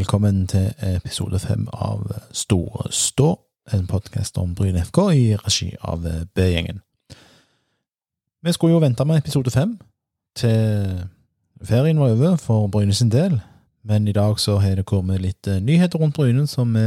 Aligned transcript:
velkommen 0.00 0.46
til 0.48 0.70
episode 0.80 1.36
fem 1.42 1.66
av 1.76 2.06
Store 2.32 2.86
Stå, 2.88 3.34
en 3.74 3.82
podkast 3.84 4.38
om 4.40 4.54
Bryne 4.56 4.80
FK 4.86 5.00
i 5.12 5.24
regi 5.36 5.66
av 5.84 6.06
B-gjengen. 6.34 6.78
Vi 8.40 8.54
skulle 8.56 8.78
jo 8.78 8.80
vente 8.80 9.04
med 9.04 9.20
episode 9.20 9.52
fem 9.52 9.74
til 10.40 11.02
ferien 11.68 12.00
var 12.00 12.14
over 12.14 12.38
for 12.40 12.70
Bryne 12.72 12.96
sin 12.96 13.10
del, 13.12 13.42
men 13.84 14.08
i 14.08 14.14
dag 14.16 14.40
så 14.40 14.56
har 14.62 14.78
det 14.80 14.86
kommet 14.88 15.20
litt 15.20 15.50
eh, 15.50 15.60
nyheter 15.60 16.00
rundt 16.00 16.16
Bryne 16.16 16.46
som 16.48 16.72
vi 16.72 16.86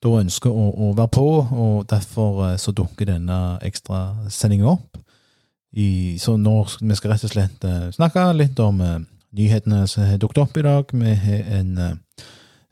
da 0.00 0.14
ønsker 0.22 0.48
å, 0.48 0.70
å 0.88 0.94
være 0.96 1.12
på, 1.12 1.28
og 1.44 1.84
derfor 1.92 2.46
eh, 2.46 2.56
så 2.56 2.72
dukker 2.72 3.10
denne 3.12 3.58
ekstrasendinga 3.68 4.70
opp. 4.78 4.96
I, 5.76 6.16
så 6.16 6.38
nå 6.40 6.56
vi 6.80 6.96
skal 6.96 7.12
rett 7.12 7.28
og 7.28 7.36
slett 7.36 7.68
uh, 7.68 7.90
snakke 7.92 8.22
litt 8.32 8.64
om 8.64 8.80
uh, 8.80 8.96
nyhetene 9.36 9.86
som 9.88 10.06
har 10.08 10.18
dukket 10.20 10.42
opp 10.42 10.56
i 10.56 10.64
dag. 10.64 10.92
Vi 10.92 11.14
har 11.14 11.50
en 11.58 11.78
uh, 11.78 12.24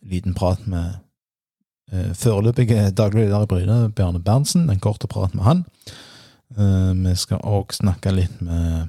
liten 0.02 0.34
prat 0.34 0.66
med 0.66 0.98
uh, 1.92 2.12
foreløpige 2.14 2.90
daglig 2.90 3.26
leder 3.26 3.42
i 3.42 3.50
Bryne, 3.50 3.78
Bjarne 3.90 4.20
Berntsen. 4.22 4.70
En 4.70 4.80
kort 4.80 5.04
prat 5.08 5.34
med 5.34 5.44
han. 5.44 5.64
vi 7.04 7.12
skal 7.18 7.42
òg 7.42 7.72
snakke 7.74 8.12
litt 8.14 8.40
med 8.40 8.86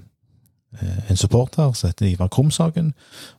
en 1.09 1.17
supporter 1.17 1.71
som 1.73 1.89
heter 1.89 2.05
Ivar 2.05 2.27
Krumshagen, 2.27 2.93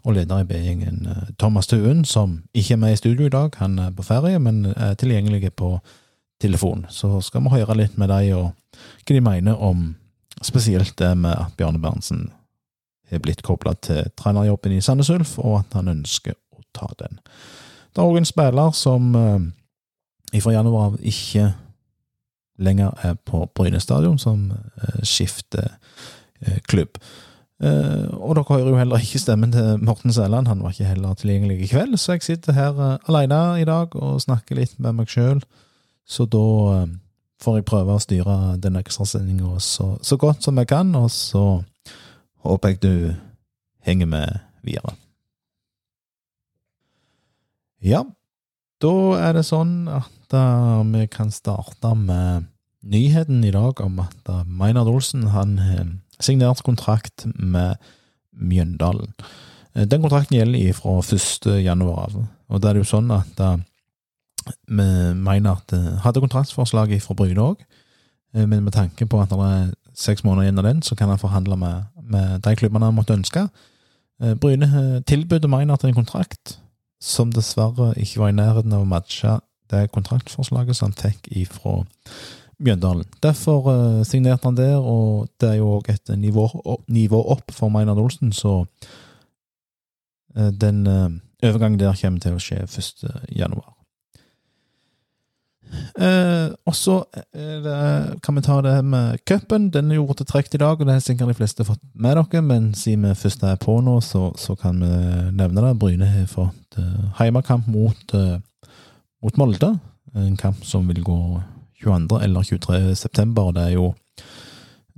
og 0.04 0.16
leder 0.16 0.40
i 0.42 0.44
B-gjengen 0.44 1.06
Thomas 1.38 1.66
Tuen, 1.66 2.04
som 2.04 2.42
ikke 2.54 2.74
er 2.74 2.80
med 2.82 2.92
i 2.92 2.96
studio 2.96 3.26
i 3.26 3.30
dag. 3.30 3.54
Han 3.56 3.78
er 3.78 3.90
på 3.90 4.02
ferie, 4.02 4.38
men 4.38 4.66
er 4.66 4.94
tilgjengelig 4.98 5.52
på 5.54 5.78
telefon. 6.40 6.86
Så 6.90 7.20
skal 7.20 7.46
vi 7.46 7.54
høre 7.54 7.76
litt 7.78 7.98
med 7.98 8.08
dem 8.08 8.34
og 8.36 8.50
hva 9.06 9.14
de 9.14 9.20
mener 9.20 9.62
om 9.62 9.94
Spesielt 10.42 10.98
det 10.98 11.16
med 11.18 11.34
at 11.34 11.54
Bjarne 11.58 11.80
Berntsen 11.82 12.28
er 13.10 13.22
blitt 13.22 13.42
kobla 13.46 13.74
til 13.82 14.10
trenerjobben 14.18 14.74
i 14.76 14.82
Sandnes 14.84 15.10
Ulf, 15.10 15.38
og 15.38 15.60
at 15.62 15.78
han 15.78 15.90
ønsker 15.92 16.36
å 16.54 16.64
ta 16.76 16.90
den. 17.00 17.20
Det 17.92 18.02
er 18.02 18.10
òg 18.10 18.20
en 18.20 18.28
spiller 18.28 18.74
som 18.76 19.14
eh, 19.18 20.42
fra 20.42 20.52
januar 20.54 20.98
ikke 21.00 21.52
lenger 22.58 22.92
er 23.06 23.16
på 23.26 23.44
Bryne 23.54 23.80
stadion, 23.80 24.18
som 24.18 24.50
eh, 24.52 25.00
skifter 25.06 25.70
eh, 26.42 26.60
klubb. 26.68 27.00
Og 27.58 28.36
dere 28.36 28.44
hører 28.46 28.68
jo 28.70 28.76
heller 28.78 29.02
ikke 29.02 29.18
stemmen 29.18 29.50
til 29.50 29.80
Morten 29.82 30.12
Sæland, 30.14 30.46
han 30.46 30.60
var 30.62 30.70
ikke 30.70 30.92
heller 30.92 31.16
tilgjengelig 31.18 31.56
i 31.64 31.70
kveld, 31.72 31.96
så 31.98 32.14
jeg 32.14 32.22
sitter 32.22 32.54
her 32.54 32.76
alene 33.10 33.40
i 33.58 33.64
dag 33.66 33.96
og 33.98 34.20
snakker 34.22 34.60
litt 34.60 34.76
med 34.78 34.94
meg 34.94 35.10
sjøl. 35.10 35.40
Så 36.06 36.28
da 36.30 36.84
får 37.42 37.56
jeg 37.58 37.66
prøve 37.66 37.96
å 37.96 38.02
styre 38.02 38.36
den 38.62 38.78
ekstrasendinga 38.78 39.58
så, 39.58 39.96
så 40.06 40.18
godt 40.22 40.46
som 40.46 40.62
jeg 40.62 40.70
kan, 40.70 40.94
og 40.94 41.10
så 41.10 41.42
håper 42.44 42.74
jeg 42.74 42.82
du 42.82 42.94
henger 43.86 44.06
med 44.10 44.38
videre. 44.66 44.94
Ja, 47.78 48.02
da 48.82 48.94
er 49.18 49.36
det 49.38 49.46
sånn 49.46 49.88
at 49.90 50.34
uh, 50.34 50.82
vi 50.86 51.06
kan 51.10 51.30
starte 51.34 51.94
med 51.98 52.48
nyheten 52.86 53.42
i 53.46 53.54
dag 53.54 53.80
om 53.82 54.00
at 54.02 54.30
uh, 54.30 54.42
Meinhard 54.46 54.90
Olsen 54.90 55.28
han 55.34 55.56
har 55.62 55.88
signert 56.22 56.64
kontrakt 56.66 57.26
med 57.34 57.78
Mjøndalen. 58.34 59.14
Uh, 59.74 59.84
den 59.86 60.02
kontrakten 60.02 60.38
gjelder 60.38 60.74
fra 60.78 60.98
1. 61.02 61.50
januar 61.62 62.08
av, 62.08 62.20
og 62.48 62.62
da 62.62 62.70
er 62.70 62.78
det 62.78 62.86
jo 62.86 62.92
sånn 62.96 63.12
at 63.14 63.42
vi 64.66 64.84
uh, 64.84 65.98
hadde 66.02 66.22
kontraktsforslaget 66.24 67.04
fra 67.04 67.18
Bryne 67.18 67.50
òg, 67.52 67.62
men 68.38 68.60
med 68.60 68.74
tanke 68.74 69.06
på 69.08 69.18
at 69.22 69.30
det 69.32 69.38
er 69.40 69.68
seks 69.98 70.24
måneder 70.24 70.46
igjen 70.48 70.62
av 70.62 70.68
den, 70.68 70.82
så 70.82 70.96
kan 70.98 71.10
han 71.10 71.20
forhandle 71.20 71.58
med, 71.58 71.90
med 72.02 72.40
de 72.44 72.54
klubbene 72.56 72.90
han 72.90 72.96
måtte 72.96 73.16
ønske. 73.16 73.48
Uh, 74.22 74.34
Bryne 74.38 75.02
tilbød 75.06 75.48
Maynard 75.50 75.84
en 75.84 75.96
kontrakt 75.96 76.58
som 77.02 77.32
dessverre 77.32 77.92
ikke 77.96 78.22
var 78.22 78.32
i 78.32 78.38
nærheten 78.38 78.74
av 78.74 78.82
å 78.82 78.90
matche 78.90 79.38
det 79.70 79.90
kontraktforslaget 79.94 80.76
som 80.76 80.90
han 80.90 80.98
fikk 80.98 81.30
ifra 81.44 81.82
Mjøndalen. 82.58 83.06
Derfor 83.22 83.68
uh, 83.70 84.04
signerte 84.06 84.48
han 84.48 84.58
der, 84.58 84.78
og 84.78 85.28
det 85.40 85.52
er 85.52 85.60
jo 85.60 85.76
òg 85.76 85.92
et 85.92 86.14
nivå, 86.18 86.48
nivå, 86.88 87.22
opp 87.34 87.54
for 87.54 87.70
Maynard 87.70 88.00
Olsen, 88.02 88.32
så 88.32 88.64
den 90.38 90.84
overgangen 91.42 91.80
der 91.80 91.96
kommer 91.98 92.22
til 92.22 92.36
å 92.36 92.42
skje 92.42 92.60
1. 92.62 93.00
januar. 93.34 93.77
Eh, 95.98 96.48
og 96.66 96.74
så 96.76 96.96
eh, 97.34 98.14
kan 98.22 98.36
vi 98.36 98.42
ta 98.44 98.60
det 98.62 98.76
med 98.84 99.18
cupen. 99.26 99.68
Den 99.74 99.90
er 99.90 99.98
jo 99.98 100.06
trekt 100.22 100.54
i 100.54 100.60
dag, 100.62 100.78
og 100.78 100.86
det 100.86 100.96
har 100.96 101.04
sikkert 101.04 101.32
de 101.32 101.38
fleste 101.38 101.66
fått 101.66 101.82
med 101.94 102.16
dere. 102.16 102.42
Men 102.42 102.72
siden 102.74 103.08
vi 103.08 103.14
først 103.18 103.42
er 103.42 103.60
på 103.60 103.78
nå, 103.84 103.98
så, 104.04 104.30
så 104.38 104.56
kan 104.58 104.80
vi 104.82 104.92
nevne 105.36 105.64
det. 105.64 105.76
Bryne 105.80 106.08
har 106.08 106.26
fått 106.30 106.78
eh, 106.78 107.06
heimekamp 107.20 107.68
mot, 107.72 108.14
eh, 108.14 108.38
mot 109.22 109.40
Molde. 109.40 109.74
En 110.14 110.36
kamp 110.36 110.64
som 110.64 110.88
vil 110.88 111.02
gå 111.04 111.20
22. 111.82 112.20
eller 112.22 112.42
23. 112.42 112.94
september. 112.96 113.50
og 113.50 113.54
Det 113.54 113.66
er 113.66 113.76
jo 113.76 113.92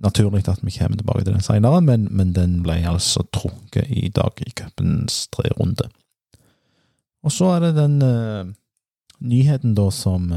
naturlig 0.01 0.49
at 0.49 0.63
vi 0.65 0.73
kommer 0.73 0.97
tilbake 0.97 1.25
til 1.25 1.35
den 1.35 1.45
senere, 1.45 1.81
men, 1.85 2.09
men 2.11 2.33
den 2.33 2.63
ble 2.65 2.79
altså 2.89 3.25
trukket 3.33 3.91
i 3.91 4.09
dag 4.09 4.33
i 4.41 4.53
cupens 4.57 5.27
tre 5.33 5.51
runde. 5.59 5.91
Og 7.23 7.33
så 7.33 7.51
er 7.53 7.67
det 7.67 7.75
den 7.77 7.99
uh, 8.01 8.49
nyheten 9.21 9.75
da 9.77 9.91
som 9.93 10.31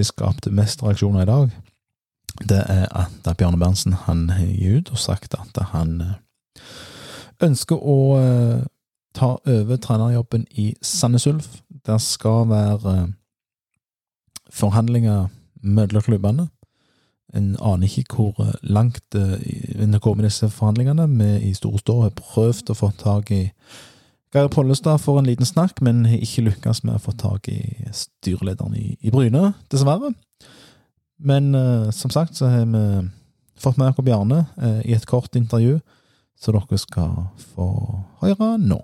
har 0.00 0.08
skapt 0.08 0.50
mest 0.50 0.82
reaksjoner 0.82 1.22
i 1.22 1.30
dag, 1.30 1.50
det 2.42 2.62
er 2.68 2.86
at 2.90 3.36
Bjarne 3.38 3.58
Berntsen 3.58 3.94
han 4.06 4.28
har 4.30 4.46
gitt 4.46 4.88
ut 4.88 4.94
og 4.94 4.98
sagt 4.98 5.36
at 5.38 5.60
han 5.70 6.00
eh, 6.02 6.16
ønsker 7.46 7.78
å 7.78 7.98
eh, 8.18 8.64
ta 9.14 9.36
over 9.38 9.78
trenerjobben 9.78 10.46
i 10.50 10.72
Sandnes 10.82 11.28
Ulf. 11.30 11.60
Det 11.86 12.00
skal 12.02 12.48
være 12.50 12.96
eh, 12.96 13.06
forhandlinger 14.50 15.28
mellom 15.62 16.02
klubbene. 16.02 16.48
En 17.34 17.54
aner 17.62 17.86
ikke 17.98 18.18
hvor 18.18 18.50
langt 18.62 19.14
en 19.14 19.96
kommer 20.00 20.22
i 20.22 20.28
disse 20.28 20.50
forhandlingene. 20.50 21.08
Vi 21.18 21.50
i 21.50 21.54
Store 21.54 22.02
har 22.02 22.14
prøvd 22.14 22.70
å 22.70 22.76
få 22.78 22.90
tak 22.98 23.32
i 23.34 23.48
Geir 24.34 24.48
Pollestad 24.48 24.98
får 24.98 25.18
en 25.18 25.26
liten 25.28 25.46
snakk, 25.46 25.78
men 25.80 26.02
har 26.10 26.18
ikke 26.18 26.42
lykkes 26.48 26.80
med 26.82 26.96
å 26.96 27.02
få 27.04 27.12
tak 27.14 27.46
i 27.52 27.60
styrelederen 27.94 28.74
i, 28.74 28.96
i 29.06 29.12
Bryne, 29.14 29.52
dessverre. 29.70 30.10
Men 31.22 31.54
uh, 31.54 31.92
som 31.94 32.10
sagt 32.10 32.34
så 32.40 32.50
har 32.50 32.66
vi 32.66 32.82
fått 33.62 33.78
med 33.78 33.92
Jakob 33.92 34.08
Bjarne 34.08 34.40
uh, 34.58 34.80
i 34.82 34.96
et 34.96 35.06
kort 35.06 35.38
intervju, 35.38 35.78
så 36.34 36.50
dere 36.50 36.80
skal 36.82 37.14
få 37.54 37.68
høre 38.24 38.56
nå. 38.58 38.80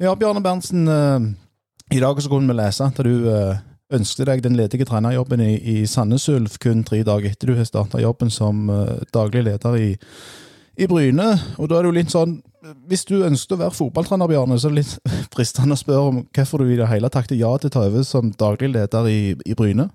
Ja, 0.00 0.16
Bjarne 0.16 0.40
Berntsen, 0.40 0.88
uh, 0.88 1.20
i 1.92 2.00
dag 2.00 2.24
så 2.24 2.32
kunne 2.32 2.48
vi 2.48 2.60
lese 2.62 2.88
at 2.88 3.04
du 3.04 3.28
ønsket 3.92 4.28
deg 4.28 4.40
den 4.44 4.56
ledige 4.56 4.88
trenerjobben 4.88 5.44
i, 5.44 5.54
i 5.60 5.78
Sandnes 5.88 6.30
Ulf 6.32 6.56
kun 6.64 6.80
tre 6.84 7.04
dager 7.04 7.28
etter 7.28 7.52
du 7.52 7.58
har 7.60 7.68
starta 7.68 8.00
jobben 8.00 8.32
som 8.32 8.68
daglig 9.12 9.46
leder 9.46 9.76
i, 9.80 9.94
i 10.78 10.86
Bryne. 10.90 11.32
Og 11.58 11.68
da 11.68 11.78
er 11.78 11.86
det 11.86 11.90
jo 11.90 11.98
litt 11.98 12.14
sånn 12.14 12.38
hvis 12.90 13.04
du 13.08 13.20
ønsket 13.22 13.54
å 13.54 13.60
være 13.60 13.76
fotballtrener, 13.76 14.28
Bjarne, 14.30 14.58
så 14.58 14.68
er 14.68 14.74
det 14.74 14.82
litt 14.82 15.14
fristende 15.34 15.76
å 15.76 15.80
spørre 15.80 16.10
om 16.10 16.18
hvorfor 16.34 16.62
du 16.62 16.72
i 16.72 16.80
det 16.80 16.90
hele 16.90 17.10
tatt 17.12 17.32
ja 17.36 17.52
til 17.60 17.70
å 17.70 17.74
ta 17.74 17.86
over 17.86 18.04
som 18.06 18.34
daglig 18.40 18.72
leder 18.74 19.08
i, 19.10 19.20
i, 19.46 19.56
Bryne? 19.58 19.88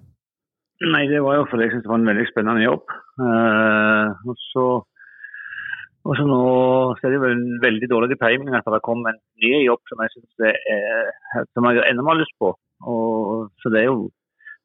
Nei, 0.83 1.03
det 1.11 1.21
var 1.23 1.37
jo 1.39 1.45
fordi 1.51 1.67
jeg 1.67 1.75
syntes 1.75 1.85
det 1.85 1.93
var 1.93 2.01
en 2.01 2.09
veldig 2.11 2.25
spennende 2.31 2.65
jobb. 2.65 2.95
Uh, 3.19 4.09
og 4.27 4.41
så 4.49 4.65
og 6.03 6.17
så 6.19 6.25
nå 6.27 6.39
så 6.99 7.05
er 7.07 7.13
det 7.13 7.19
jo 7.21 7.27
en 7.31 7.45
veldig 7.63 7.87
dårlig 7.87 8.17
timing 8.19 8.57
at 8.57 8.65
det 8.67 8.81
kom 8.83 9.05
en 9.07 9.21
ny 9.39 9.53
jobb 9.63 9.79
som 9.87 10.01
jeg 10.03 10.11
synes 10.11 10.41
det 10.43 10.51
er, 10.73 11.13
som 11.55 11.67
jeg 11.69 11.85
enda 11.87 12.03
mer 12.03 12.17
har 12.17 12.19
lyst 12.19 12.35
på. 12.43 12.49
Og, 12.91 13.45
så 13.63 13.71
det 13.71 13.85
er, 13.85 13.87
jo, 13.87 14.09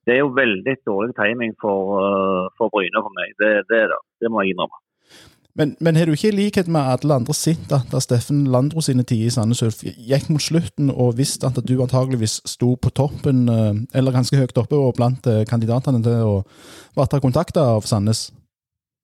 det 0.02 0.16
er 0.16 0.18
jo 0.24 0.34
veldig 0.34 0.74
dårlig 0.82 1.14
timing 1.14 1.54
for, 1.62 1.94
uh, 2.02 2.50
for 2.58 2.74
Bryne 2.74 3.04
for 3.04 3.14
meg. 3.14 3.36
Det, 3.38 3.52
det, 3.70 3.84
det, 3.92 4.02
det 4.18 4.32
må 4.34 4.42
jeg 4.42 4.56
innrømme. 4.56 4.82
Men, 5.58 5.74
men 5.82 5.96
har 5.98 6.06
du 6.06 6.14
ikke 6.14 6.30
i 6.30 6.36
likhet 6.36 6.68
med 6.70 6.86
alle 6.86 7.16
andre 7.18 7.34
sett 7.34 7.72
at 7.74 7.90
da 7.90 7.98
Steffen 7.98 8.44
Landro 8.54 8.82
sine 8.84 9.02
tider 9.02 9.26
i 9.26 9.34
Sandnes 9.34 9.64
Ulf 9.66 9.80
gikk 9.82 10.28
mot 10.30 10.42
slutten 10.42 10.92
og 10.92 11.16
visste 11.18 11.50
at 11.50 11.58
du 11.66 11.74
antageligvis 11.82 12.38
sto 12.46 12.76
på 12.78 12.92
toppen, 12.94 13.48
eh, 13.50 13.80
eller 13.98 14.14
ganske 14.14 14.38
høyt 14.38 14.60
oppe 14.62 14.78
og 14.78 14.94
blant 15.00 15.26
eh, 15.26 15.42
kandidatene 15.50 15.98
til 16.04 16.22
å 16.22 16.36
bli 16.94 17.20
kontakta 17.26 17.66
av 17.74 17.90
Sandnes? 17.90 18.28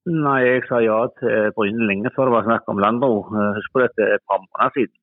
Nei, 0.06 0.38
jeg 0.44 0.62
sa 0.68 0.78
ja 0.84 1.00
til 1.18 1.50
Bryne 1.58 1.90
lenge 1.90 2.12
før 2.14 2.30
det 2.30 2.36
var 2.36 2.46
snakk 2.46 2.70
om 2.70 2.82
Landro. 2.86 3.12
Eh, 3.34 3.50
husk 3.58 3.74
på 3.74 3.82
dette 3.82 4.10
et 4.14 4.26
par 4.30 4.38
måneder 4.44 4.78
siden. 4.78 5.00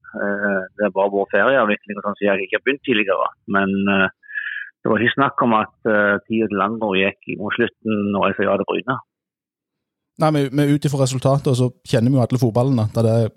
Det 0.80 0.90
var 0.96 1.12
vår 1.12 1.30
ferieavvikling 1.32 2.00
og 2.00 2.04
sånn, 2.06 2.16
så 2.20 2.26
jeg 2.26 2.44
ikke 2.44 2.60
har 2.60 2.66
begynt 2.66 2.82
tidligere. 2.84 3.28
Men 3.56 3.72
det 3.80 4.92
var 4.92 5.00
ikke 5.00 5.16
snakk 5.16 5.44
om 5.46 5.54
at 5.56 5.72
tida 6.28 6.50
til 6.52 6.60
Landro 6.60 6.90
gikk 7.00 7.32
mot 7.40 7.56
slutten 7.56 8.18
og 8.20 8.26
jeg 8.28 8.36
sa 8.36 8.50
ja 8.50 8.58
til 8.60 8.68
Bryne. 8.68 8.98
Nei, 10.20 10.30
men, 10.32 10.50
men 10.52 10.74
ut 10.76 10.86
ifra 10.86 11.04
resultatet 11.06 11.58
så 11.58 11.70
kjenner 11.88 12.12
vi 12.12 12.20
jo 12.20 12.24
alle 12.24 12.40
fotballen 12.42 12.80
at 12.84 12.98
det 12.98 13.12
er 13.12 13.30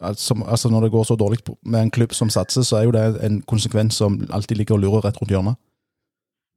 altså, 0.00 0.34
altså 0.48 0.70
Når 0.70 0.80
det 0.80 0.90
går 0.90 1.04
så 1.04 1.16
dårlig 1.16 1.38
med 1.64 1.82
en 1.82 1.90
klubb 1.90 2.12
som 2.12 2.30
satser, 2.32 2.62
så 2.62 2.76
er 2.76 2.84
jo 2.84 2.94
det 2.96 3.04
en 3.24 3.42
konsekvens 3.42 3.94
som 3.94 4.20
alltid 4.32 4.56
ligger 4.56 4.74
og 4.74 4.80
lurer 4.80 5.04
rett 5.04 5.20
rundt 5.20 5.30
hjørnet. 5.30 5.56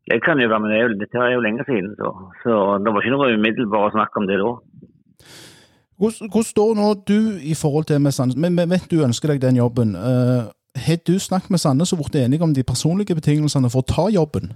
Det 0.09 0.23
kan 0.25 0.39
jo 0.41 0.49
være, 0.49 0.59
men 0.59 0.71
det 0.71 0.77
er 0.77 0.83
jo, 0.87 0.93
dette 0.99 1.17
er 1.21 1.33
jo 1.33 1.41
lenge 1.45 1.63
siden, 1.67 1.91
så, 1.99 2.09
så 2.43 2.53
det 2.81 2.93
var 2.93 3.03
ikke 3.03 3.13
noe 3.13 3.33
umiddelbart 3.35 3.91
å 3.91 3.95
snakke 3.97 4.21
om 4.21 4.29
det 4.29 4.39
da. 4.41 4.53
Hvordan, 5.99 6.31
hvordan 6.31 6.47
står 6.47 6.71
nå 6.79 6.87
du 7.11 7.19
i 7.51 7.53
forhold 7.61 7.85
til 7.85 8.01
med 8.01 8.15
Sandnes? 8.15 8.39
Men 8.39 8.55
vi 8.57 8.65
vet 8.71 8.87
du 8.89 9.03
ønsker 9.03 9.33
deg 9.33 9.41
den 9.43 9.59
jobben. 9.59 9.93
Uh, 9.99 10.47
har 10.79 10.99
du 11.07 11.19
snakket 11.19 11.51
med 11.53 11.61
Sandnes 11.61 11.93
og 11.93 12.01
blitt 12.01 12.17
enige 12.23 12.45
om 12.47 12.55
de 12.55 12.63
personlige 12.63 13.17
betingelsene 13.19 13.69
for 13.69 13.83
å 13.83 13.89
ta 13.93 14.07
jobben? 14.15 14.53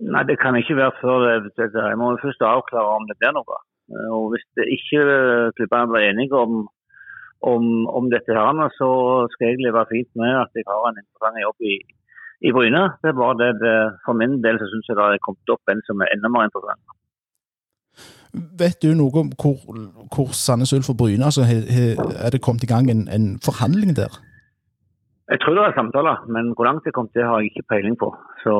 Nei, 0.00 0.22
det 0.28 0.36
kan 0.40 0.56
ikke 0.56 0.76
være 0.76 0.94
før 1.00 1.26
det, 1.48 1.52
Jeg 1.58 1.98
må 1.98 2.12
først 2.22 2.44
avklare 2.44 2.94
om 3.00 3.08
det 3.08 3.16
blir 3.18 3.34
noe. 3.36 3.58
Og 4.16 4.24
Hvis 4.32 4.46
det 4.56 4.66
ikke 4.76 5.00
klubbene 5.56 5.90
blir 5.90 6.06
enige 6.10 6.36
om, 6.44 6.68
om, 7.52 7.64
om, 7.98 8.04
dette, 8.14 8.36
her, 8.36 8.68
så 8.80 8.90
skal 9.32 9.46
jeg 9.48 9.64
leve 9.64 9.86
fint 9.92 10.10
med 10.20 10.32
at 10.44 10.50
jeg 10.54 10.68
har 10.68 10.86
en 10.88 11.00
interessant 11.02 11.42
jobb 11.46 11.58
i, 11.72 11.74
i 12.46 12.54
Bryne. 12.54 12.84
Det 13.02 13.10
er 13.10 13.20
bare 13.22 13.38
det, 13.42 13.50
det 13.64 13.76
For 14.04 14.12
min 14.22 14.38
del 14.44 14.60
så 14.60 14.70
syns 14.70 14.88
jeg 14.88 14.98
det 14.98 15.06
har 15.06 15.26
kommet 15.26 15.54
opp 15.54 15.72
en 15.72 15.84
som 15.88 16.02
er 16.02 16.12
enda 16.14 16.30
mer 16.30 16.46
interessant. 16.48 16.96
Vet 18.62 18.78
du 18.84 18.92
noe 18.94 19.24
om 19.24 19.30
hvor, 19.42 19.58
hvor 20.14 20.28
Sandnes 20.38 20.72
Ulf 20.76 20.92
og 20.92 21.00
Bryne 21.00 21.26
altså, 21.26 21.42
Er 21.46 22.30
det 22.30 22.44
kommet 22.44 22.62
i 22.62 22.70
gang 22.72 22.90
en, 22.90 23.08
en 23.16 23.26
forhandling 23.42 23.96
der? 23.98 24.12
Jeg 25.30 25.38
tror 25.40 25.54
det 25.54 25.64
er 25.64 25.74
samtaler, 25.78 26.16
men 26.34 26.54
hvor 26.54 26.66
langt 26.66 26.84
det 26.86 26.94
kom 26.94 27.08
til, 27.14 27.22
har 27.22 27.38
jeg 27.38 27.50
ikke 27.50 27.68
peiling 27.70 27.96
på. 27.98 28.08
Så 28.42 28.52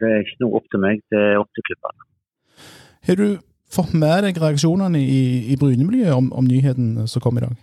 det 0.00 0.08
er 0.10 0.24
ikke 0.24 0.40
noe 0.42 0.58
opp 0.58 0.66
til 0.72 0.82
meg, 0.82 1.02
det 1.14 1.20
er 1.26 1.38
opp 1.38 1.50
til 1.54 1.66
klubbene. 1.68 2.06
Har 3.06 3.20
du 3.20 3.28
fått 3.76 3.94
med 3.94 4.24
deg 4.26 4.38
reaksjonene 4.40 5.00
i, 5.00 5.22
i 5.52 5.56
Bryne-miljøet 5.60 6.14
om, 6.16 6.30
om, 6.32 6.46
nyheten 6.48 7.08
som 7.10 7.24
kom 7.24 7.38
i 7.38 7.44
dag? 7.44 7.56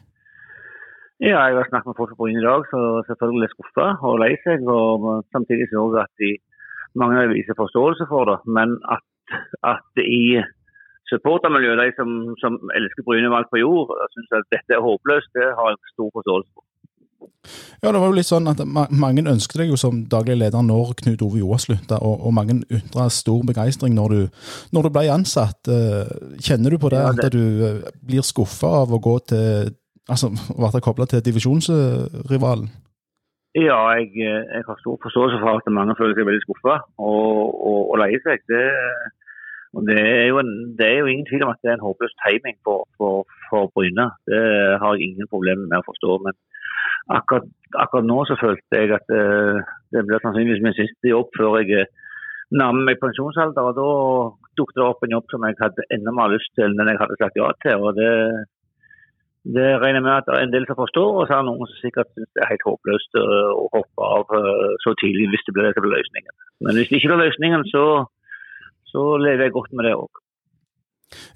Ja, 1.23 1.39
jeg 1.47 1.57
har 1.57 1.69
snakket 1.69 1.89
med 1.89 1.97
folk 1.99 2.11
fra 2.11 2.19
Bryne 2.19 2.41
i 2.41 2.45
dag, 2.45 2.67
så 2.71 2.79
selvfølgelig 3.07 3.47
er 3.47 3.55
skuffa 3.55 3.87
og 4.09 4.19
lei 4.23 4.33
seg. 4.43 4.67
og 4.67 5.23
Samtidig 5.35 5.69
så 5.71 5.87
jeg 5.95 6.03
at 6.03 6.13
de, 6.23 6.31
mange 7.01 7.23
viser 7.31 7.57
forståelse 7.57 8.07
for 8.11 8.29
det. 8.29 8.37
Men 8.57 8.77
at, 8.95 9.05
at 9.63 10.03
i 10.03 10.43
supportermiljøet, 11.11 11.81
de 11.81 11.97
som, 11.99 12.09
som 12.43 12.59
elsker 12.77 13.07
Bryne 13.07 13.31
valgt 13.33 13.53
på 13.53 13.63
jord, 13.63 13.95
syns 14.13 14.37
at 14.39 14.51
dette 14.53 14.77
er 14.77 14.85
håpløst, 14.85 15.33
det 15.37 15.49
har 15.57 15.71
jeg 15.71 15.93
stor 15.95 16.09
forståelse 16.19 16.51
for. 16.53 16.63
Ja, 17.83 17.91
det 17.91 17.99
var 17.99 18.09
jo 18.09 18.17
litt 18.17 18.27
sånn 18.27 18.49
at 18.49 18.61
Mange 18.65 19.23
ønsket 19.29 19.61
deg 19.61 19.71
jo 19.73 19.77
som 19.79 20.03
daglig 20.09 20.37
leder 20.39 20.63
når 20.65 20.95
Knut 21.01 21.23
Ove 21.25 21.41
Joa 21.41 21.59
slutta, 21.61 21.99
og, 22.01 22.23
og, 22.25 22.33
mange 22.33 22.59
ytra 22.73 23.07
stor 23.13 23.43
begeistring 23.47 23.93
når 23.97 24.15
du, 24.15 24.21
når 24.75 24.87
du 24.87 24.93
ble 24.95 25.05
ansatt. 25.13 25.69
Eh, 25.69 26.09
kjenner 26.41 26.73
du 26.73 26.79
på 26.81 26.89
det, 26.93 27.01
ja, 27.03 27.11
det... 27.13 27.27
at 27.27 27.35
du 27.35 27.65
eh, 27.67 27.91
blir 28.05 28.25
skuffa 28.25 28.71
av 28.81 28.95
å 28.95 29.01
gå 29.01 29.17
til 29.29 29.75
altså, 30.09 30.31
ble 30.57 30.81
kobla 30.83 31.07
til 31.09 31.23
divisjonsrivalen? 31.25 32.71
Ja, 33.55 33.77
jeg, 33.95 34.09
jeg, 34.19 34.63
har 34.67 34.79
stor 34.81 34.97
forståelse 35.05 35.37
for 35.39 35.61
at 35.61 35.69
mange 35.71 35.95
føler 35.95 36.17
seg 36.17 36.27
veldig 36.27 36.43
skuffa 36.43 36.73
og, 36.99 37.53
og, 37.69 37.81
og 37.93 38.01
lei 38.01 38.09
seg. 38.25 38.41
Det, 38.51 38.63
det, 39.87 39.95
er 40.01 40.41
en, 40.41 40.51
det, 40.75 40.89
er 40.89 40.97
jo 40.99 41.11
ingen 41.11 41.27
tvil 41.29 41.45
om 41.45 41.53
at 41.53 41.61
det 41.63 41.71
er 41.71 41.77
en 41.77 41.85
håpløs 41.85 42.17
timing 42.25 42.57
for, 42.67 42.83
for, 42.99 43.23
for 43.47 43.71
Bryne. 43.71 44.09
Det 44.27 44.41
har 44.81 44.97
jeg 44.97 45.07
ingen 45.07 45.31
problemer 45.31 45.69
med 45.71 45.79
å 45.79 45.87
forstå. 45.87 46.17
men 46.25 46.35
akkurat, 47.11 47.45
akkurat, 47.75 48.07
nå 48.07 48.23
så 48.29 48.37
følte 48.39 48.81
jeg 48.81 48.93
at 48.95 49.13
uh, 49.13 49.61
det 49.93 50.05
blir 50.07 50.23
sannsynligvis 50.23 50.63
min 50.65 50.77
siste 50.77 51.11
jobb 51.11 51.29
før 51.37 51.59
jeg 51.61 51.85
eh, 51.85 51.91
nærmer 52.51 52.89
meg 52.89 52.99
pensjonsalder. 53.01 53.69
og 53.69 53.77
Da 53.77 53.87
dukket 54.59 54.79
det 54.79 54.87
opp 54.87 55.05
en 55.05 55.15
jobb 55.15 55.31
som 55.31 55.45
jeg 55.45 55.57
hadde 55.61 55.87
enda 55.93 56.13
mer 56.15 56.33
lyst 56.33 56.51
til 56.57 56.67
enn 56.67 56.91
jeg 56.91 57.01
hadde 57.01 57.19
sagt 57.21 57.39
ja 57.39 57.51
til. 57.63 57.85
og 57.85 57.95
det, 57.99 58.11
det 59.55 59.69
regner 59.81 60.01
jeg 60.01 60.07
med 60.07 60.15
at 60.17 60.27
det 60.27 60.35
er 60.35 60.47
en 60.47 60.55
del 60.55 60.67
som 60.67 60.81
forstår, 60.81 61.21
og 61.21 61.23
så 61.27 61.37
er 61.37 61.45
det 61.45 61.49
noen 61.51 61.71
som 61.71 61.79
sikkert 61.81 62.11
syns 62.11 62.33
det 62.33 62.43
er 62.43 62.51
helt 62.51 62.67
håpløst 62.71 63.21
uh, 63.21 63.53
å 63.53 63.65
hoppe 63.77 64.11
av 64.17 64.35
uh, 64.35 64.75
så 64.83 64.97
tidlig 65.01 65.31
hvis 65.31 65.47
det 65.47 65.55
blir 65.55 65.71
blir 65.79 65.95
løsningen. 65.95 66.35
Men 66.65 66.79
hvis 66.79 66.91
det 66.91 66.99
ikke 66.99 67.13
blir 67.13 67.25
løsningen, 67.27 67.65
så, 67.71 67.85
så 68.91 69.07
lever 69.21 69.47
jeg 69.47 69.57
godt 69.57 69.73
med 69.73 69.89
det 69.89 69.97
òg. 69.99 70.24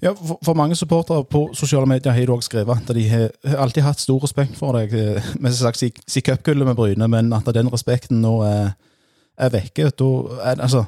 Ja, 0.02 0.12
for, 0.12 0.38
for, 0.44 0.54
mange 0.58 0.74
supportere 0.74 1.24
på 1.24 1.50
sosiale 1.54 1.86
medier 1.86 2.12
har 2.12 2.26
du 2.26 2.32
også 2.34 2.50
skrevet 2.50 2.82
at 2.82 2.94
de 2.96 3.04
har 3.08 3.30
alltid 3.62 3.82
hatt 3.86 4.00
stor 4.02 4.22
respekt 4.24 4.58
for 4.58 4.76
deg. 4.76 4.92
Vi 4.92 5.46
har 5.46 5.56
sagt 5.56 5.80
si 5.80 6.20
cupgullet 6.26 6.66
med 6.66 6.76
Bryne, 6.76 7.08
men 7.08 7.32
at 7.32 7.48
den 7.54 7.72
respekten 7.72 8.20
nå 8.24 8.40
er, 8.46 8.72
er 9.38 9.52
vekke. 9.54 9.90
Da 9.94 10.10
er, 10.50 10.60
altså, 10.60 10.84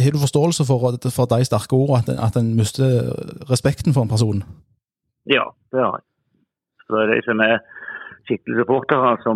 har 0.00 0.10
du 0.10 0.18
forståelse 0.18 0.66
for, 0.66 0.98
for 1.16 1.30
de 1.30 1.44
sterke 1.44 1.76
ordene, 1.76 2.16
at, 2.18 2.24
at 2.26 2.40
en 2.40 2.54
mister 2.56 3.12
respekten 3.50 3.94
for 3.94 4.02
en 4.02 4.12
person? 4.12 4.42
Ja, 5.26 5.44
det 5.72 5.80
har 5.84 6.00
jeg. 6.00 6.06
For 6.88 7.06
de 7.06 7.20
som 7.22 7.40
er 7.46 7.60
skikkelige 8.26 8.60
supportere, 8.60 9.16
så, 9.24 9.32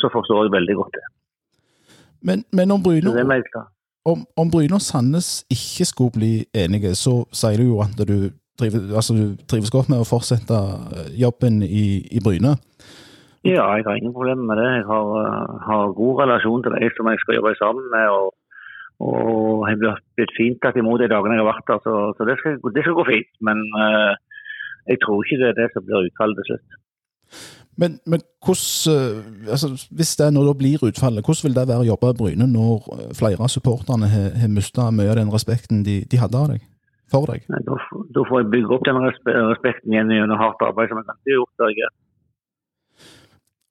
så, 0.00 0.08
forstår 0.12 0.44
jeg 0.44 0.56
veldig 0.58 0.76
godt 0.80 0.96
det. 0.96 1.06
Men, 2.24 2.44
men 2.52 2.70
om 2.70 2.82
Bryne 2.82 3.12
om, 4.04 4.24
om 4.36 4.50
Bryne 4.52 4.76
og 4.78 4.84
Sandnes 4.84 5.44
ikke 5.52 5.86
skulle 5.88 6.14
bli 6.18 6.32
enige, 6.54 6.94
så 6.98 7.22
sier 7.32 7.60
du 7.60 7.70
jo 7.72 7.80
at 7.84 7.96
du, 7.96 8.30
driver, 8.60 8.94
altså 9.00 9.16
du 9.16 9.24
trives 9.50 9.72
godt 9.72 9.90
med 9.92 10.02
å 10.02 10.08
fortsette 10.08 10.54
eh, 10.54 11.10
jobben 11.24 11.62
i, 11.64 11.86
i 12.12 12.22
Bryne. 12.24 12.56
Ja, 13.44 13.64
jeg 13.76 13.84
har 13.84 13.98
ingen 13.98 14.14
problemer 14.16 14.44
med 14.48 14.60
det. 14.60 14.70
Jeg 14.78 14.86
har, 14.88 15.08
eh, 15.24 15.56
har 15.68 15.96
god 16.00 16.22
relasjon 16.22 16.64
til 16.64 16.76
de 16.76 16.90
som 16.96 17.10
jeg 17.12 17.22
skal 17.22 17.38
jobbe 17.38 17.54
sammen 17.60 17.88
med. 17.96 18.06
og, 18.12 18.30
og 19.04 19.66
jeg 19.68 19.80
blir 19.80 19.98
blitt 20.16 20.36
fint 20.38 20.60
tatt 20.62 20.78
imot 20.80 21.02
de 21.02 21.10
dagene 21.12 21.36
jeg 21.36 21.44
har 21.44 21.50
vært 21.50 21.68
der, 21.72 21.82
så, 21.84 21.94
så 22.16 22.28
det, 22.28 22.38
skal, 22.40 22.60
det, 22.76 22.84
skal, 22.84 22.96
gå 23.00 23.04
fint. 23.08 23.32
Men 23.48 23.60
uh, 23.74 24.14
jeg 24.88 25.00
tror 25.02 25.24
ikke 25.24 25.40
det 25.42 25.50
er 25.50 25.58
det 25.58 25.66
som 25.72 25.84
blir 25.84 26.06
utfallet 26.08 26.40
til 26.40 26.52
slutt. 26.52 26.78
Men, 27.76 27.98
men 28.06 28.20
hvordan, 28.44 28.94
eh, 28.94 29.50
altså, 29.50 29.88
hvis 29.90 30.16
det 30.16 30.28
nå 30.34 30.52
blir 30.54 30.84
utfallet, 30.86 31.24
hvordan 31.26 31.48
vil 31.48 31.56
det 31.56 31.66
være 31.68 31.82
å 31.82 31.88
jobbe 31.88 32.12
i 32.12 32.18
Bryne 32.20 32.46
når 32.46 32.86
eh, 32.94 33.10
flere 33.18 33.42
av 33.42 33.50
supporterne 33.50 34.10
har, 34.10 34.46
mista 34.52 34.90
mye 34.94 35.10
av 35.10 35.18
den 35.18 35.32
respekten 35.34 35.82
de, 35.86 36.02
de, 36.10 36.20
hadde 36.20 36.38
av 36.38 36.54
deg? 36.54 36.62
For 37.10 37.26
deg? 37.28 37.44
Nei, 37.50 37.60
da, 37.66 37.78
da, 38.14 38.24
får 38.30 38.44
jeg 38.44 38.50
bygge 38.54 38.78
opp 38.78 38.86
den 38.86 39.00
respekten 39.02 39.92
igjen 39.92 40.12
gjennom 40.14 40.40
hardt 40.40 40.62
arbeid, 40.64 40.90
som 40.90 41.02
jeg 41.02 41.10
alltid 41.10 41.34
har 41.34 41.40
gjort. 41.40 41.54
Der, 41.64 43.06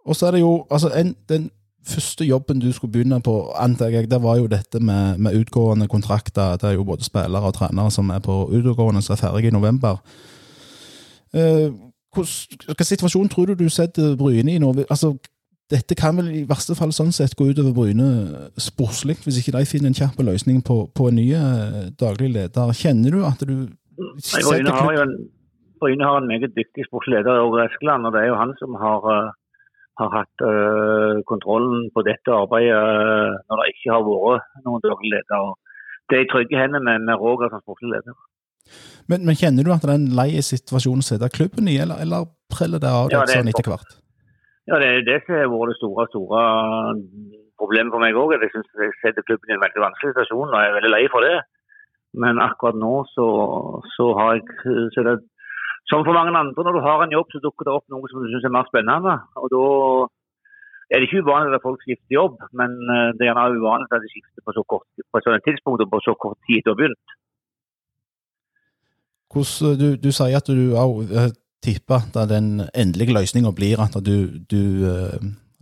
Og 0.04 0.20
så 0.20 0.28
er 0.28 0.36
det 0.36 0.44
jo 0.44 0.54
altså, 0.70 0.92
en, 1.00 1.16
den 1.32 1.50
første 1.88 2.28
jobben 2.28 2.60
du 2.60 2.70
skulle 2.72 2.92
begynne 2.92 3.22
på, 3.24 3.38
antar 3.60 3.92
jeg, 3.96 4.12
det 4.12 4.20
var 4.24 4.38
jo 4.40 4.52
dette 4.52 4.80
med, 4.84 5.18
med 5.20 5.40
utgående 5.40 5.88
kontrakter. 5.88 6.60
Det 6.60 6.70
er 6.70 6.78
jo 6.78 6.88
både 6.88 7.08
spillere 7.08 7.50
og 7.50 7.56
trenere 7.56 7.92
som 7.92 8.12
er 8.12 8.20
på 8.24 8.46
utgående, 8.52 9.02
som 9.02 9.16
er 9.16 9.24
ferdige 9.24 9.52
i 9.52 9.56
november. 9.56 10.00
Uh, 11.34 11.72
hvilken 12.16 12.88
situasjon 12.88 13.30
tror 13.30 13.52
du 13.52 13.64
du 13.64 13.70
setter 13.70 14.16
Bryne 14.20 14.54
i 14.54 14.62
nå? 14.62 14.74
Altså, 14.90 15.14
dette 15.72 15.96
kan 15.98 16.18
vel 16.20 16.30
i 16.30 16.46
verste 16.48 16.76
fall 16.78 16.92
sånn 16.96 17.14
sett 17.16 17.36
gå 17.40 17.50
utover 17.52 17.74
Bryne 17.76 18.08
sportslig, 18.62 19.18
hvis 19.24 19.40
ikke 19.42 19.56
de 19.58 19.70
finner 19.70 19.92
en 19.92 19.98
kjapp 19.98 20.20
løsning 20.22 20.62
på, 20.66 20.84
på 20.98 21.10
en 21.10 21.18
ny 21.18 21.30
eh, 21.38 21.86
daglig 22.00 22.34
leder. 22.36 22.76
Kjenner 22.78 23.16
du 23.16 23.24
at 23.28 23.46
du 23.48 23.56
Bryne 23.98 24.74
har 24.74 25.00
en, 25.04 25.16
Bryne 25.82 26.10
har 26.10 26.20
en 26.20 26.30
meget 26.30 26.54
dyktig 26.58 26.86
sportslig 26.88 27.20
leder, 27.20 27.46
Åge 27.46 27.66
Eskeland, 27.68 28.06
og 28.08 28.14
det 28.14 28.24
er 28.24 28.32
jo 28.32 28.42
han 28.42 28.54
som 28.62 28.78
har, 28.82 29.00
uh, 29.06 29.32
har 30.02 30.10
hatt 30.18 30.46
uh, 30.46 31.22
kontrollen 31.30 31.90
på 31.96 32.06
dette 32.08 32.34
arbeidet 32.34 32.78
uh, 32.80 33.38
når 33.48 33.62
det 33.62 33.68
ikke 33.74 33.94
har 33.94 34.06
vært 34.08 34.64
noen 34.66 34.86
daglig 34.86 35.14
leder. 35.16 35.54
Det 36.10 36.18
er 36.18 36.26
i 36.26 36.32
trygge 36.32 36.60
hender 36.60 36.82
med, 36.88 37.06
med 37.08 37.22
Roger 37.22 37.54
som 37.54 37.62
sportslig 37.64 37.94
leder. 37.94 38.18
Men, 39.12 39.26
men, 39.28 39.36
kjenner 39.36 39.66
du 39.66 39.74
at 39.74 39.84
det 39.84 39.92
er 39.92 40.00
en 40.00 40.14
lei 40.16 40.30
situasjon 40.40 41.04
å 41.04 41.06
sette 41.06 41.32
klubben 41.34 41.68
i, 41.68 41.76
eller, 41.84 42.00
eller 42.04 42.30
preller 42.52 42.80
det 42.84 42.92
av 42.92 43.10
deg 43.12 43.20
ja, 43.20 43.26
sånn 43.28 43.52
etter 43.52 43.72
hvert? 43.72 43.98
Ja, 44.72 44.80
det 44.80 44.88
er 44.88 45.08
det 45.08 45.18
som 45.26 45.36
har 45.36 45.50
vært 45.52 45.74
det 45.74 45.80
store, 45.82 46.06
store 46.14 46.44
problemet 47.60 47.92
for 47.92 48.04
meg 48.04 48.16
òg. 48.20 48.36
Jeg 48.38 48.54
syns 48.54 48.80
jeg 48.80 48.96
setter 49.02 49.26
klubben 49.28 49.52
i 49.52 49.58
en 49.58 49.64
veldig 49.64 49.84
vanskelig 49.84 50.14
situasjon, 50.14 50.54
og 50.54 50.56
jeg 50.56 50.72
er 50.72 50.78
veldig 50.80 50.94
lei 50.94 51.04
for 51.12 51.28
det. 51.28 51.36
Men 52.24 52.42
akkurat 52.42 52.78
nå 52.78 52.96
så, 53.12 53.28
så 53.96 54.10
har 54.20 54.38
jeg 54.38 54.90
så 54.94 55.06
det, 55.08 55.16
Som 55.90 56.06
for 56.08 56.16
mange 56.16 56.32
andre, 56.32 56.64
når 56.64 56.78
du 56.78 56.82
har 56.86 57.04
en 57.04 57.16
jobb, 57.18 57.28
så 57.32 57.42
dukker 57.44 57.68
det 57.68 57.74
opp 57.74 57.88
noe 57.92 58.08
som 58.08 58.24
du 58.24 58.30
syns 58.32 58.46
er 58.48 58.56
mer 58.56 58.70
spennende. 58.70 59.18
Og 59.42 59.50
da 59.52 59.66
er 60.94 61.02
det 61.02 61.10
ikke 61.10 61.26
uvanlig 61.26 61.58
at 61.58 61.66
folk 61.66 61.82
skifter 61.84 62.16
jobb, 62.16 62.38
men 62.60 62.78
eh, 62.94 63.10
det 63.18 63.26
er 63.26 63.32
gjerne 63.32 63.60
uvanlig 63.60 63.90
at 63.90 64.04
de 64.06 64.12
skifter 64.14 64.46
på 64.46 64.56
så 64.56 64.64
kort 64.70 64.88
på 64.96 65.20
et 65.20 65.28
sånt 65.28 65.46
tidspunkt 65.48 65.84
og 65.84 65.92
på 65.92 66.00
så 66.06 66.14
kort 66.24 66.40
tid 66.48 66.64
du 66.64 66.72
har 66.72 66.78
ha 66.78 66.82
begynt. 66.82 67.16
Hvordan, 69.34 69.80
du, 69.80 69.88
du, 69.98 70.12
sier 70.14 70.38
at 70.38 70.48
du 70.48 70.76
òg 70.78 71.10
eh, 71.10 71.32
tipper 71.64 72.06
at 72.16 72.30
den 72.30 72.62
endelige 72.76 73.14
løsninga 73.14 73.52
blir 73.56 73.82
at 73.82 73.96
du, 74.06 74.18
du 74.52 74.64
uh, 74.86 75.18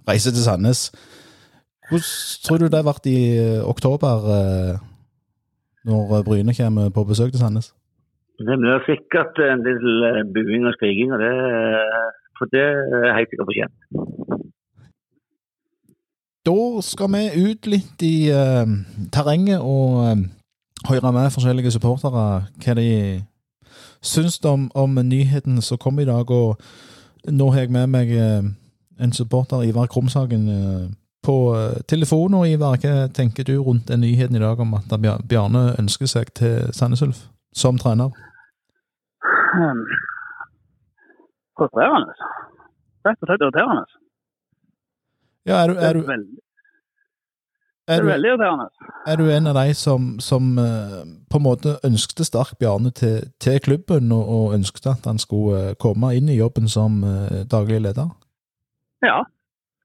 reiser 0.10 0.32
til 0.34 0.44
Sandnes. 0.44 0.92
Hvordan 1.90 2.42
tror 2.46 2.58
du 2.58 2.66
det 2.66 2.80
har 2.80 2.90
vært 2.90 3.06
i 3.12 3.20
uh, 3.38 3.70
oktober, 3.70 4.26
uh, 4.38 4.74
når 5.86 6.24
Bryne 6.28 6.58
kommer 6.58 6.90
på 6.90 7.04
besøk 7.04 7.32
til 7.32 7.40
Sandnes? 7.44 7.74
Det 8.42 8.58
blir 8.58 8.82
sikkert 8.90 9.38
en 9.46 9.62
del 9.68 9.84
buing 10.34 10.66
og 10.66 10.74
skriking, 10.74 11.14
og 11.14 11.20
det, 11.22 11.34
for 12.38 12.50
det 12.54 12.66
er 12.66 13.18
helt 13.18 13.30
sikkert 13.30 13.50
fortjent. 13.52 13.76
Da 16.50 16.62
skal 16.82 17.12
vi 17.14 17.52
ut 17.52 17.68
litt 17.70 18.02
i 18.02 18.16
terrenget 19.14 19.62
og 19.62 20.24
høre 20.90 21.12
med 21.14 21.30
forskjellige 21.36 21.76
supportere 21.76 22.24
hva 22.64 22.74
de 22.80 22.90
syns 24.02 24.40
om, 24.46 24.70
om 24.74 24.96
nyheten 24.96 25.62
som 25.62 25.78
kom 25.78 26.00
i 26.00 26.06
dag. 26.06 26.32
Og 26.32 26.58
nå 27.32 27.52
har 27.52 27.66
jeg 27.66 27.72
med 27.72 27.88
meg 27.94 28.12
eh, 28.16 28.44
en 29.02 29.14
supporter, 29.14 29.64
Ivar 29.64 29.88
Krumshagen, 29.88 30.50
eh, 30.50 30.90
på 31.24 31.38
telefonen, 31.54 31.88
telefon. 31.88 32.34
Og 32.34 32.50
Ivar, 32.50 32.78
hva 32.82 33.08
tenker 33.14 33.44
du 33.44 33.58
rundt 33.62 33.88
den 33.88 34.02
nyheten 34.02 34.36
i 34.36 34.44
dag 34.44 34.60
om 34.60 34.74
at 34.74 34.94
Bjarne 35.30 35.76
ønsker 35.80 36.10
seg 36.10 36.34
til 36.34 36.74
Sandnes 36.74 37.02
Ulf 37.06 37.26
som 37.54 37.78
trener? 37.78 38.10
Um, 39.52 39.84
frustrerende. 41.60 42.16
Rett 43.06 43.22
og 43.22 43.28
slett 43.28 43.44
irriterende. 43.44 43.86
Ja, 45.46 45.64
er 45.64 45.68
du, 45.68 45.76
er 45.78 45.98
er 45.98 46.24
er, 47.92 48.02
du, 48.02 48.08
det 48.08 48.12
er 48.12 48.16
veldig 48.16 48.30
irriterende. 48.32 48.66
er 49.08 49.20
du 49.20 49.30
en 49.32 49.48
av 49.52 49.58
de 49.60 49.74
som, 49.78 50.08
som 50.20 50.58
eh, 50.62 50.98
på 51.32 51.40
en 51.40 51.46
måte 51.46 51.76
ønsket 51.88 52.26
Stark 52.28 52.58
Bjarne 52.60 52.92
til, 52.92 53.30
til 53.40 53.60
klubben, 53.60 54.12
og, 54.12 54.30
og 54.38 54.54
ønsket 54.58 54.88
at 54.94 55.08
han 55.10 55.20
skulle 55.22 55.62
eh, 55.72 55.78
komme 55.80 56.14
inn 56.18 56.30
i 56.30 56.38
jobben 56.40 56.70
som 56.72 57.04
eh, 57.04 57.44
daglig 57.52 57.82
leder? 57.82 58.10
Ja, 59.06 59.22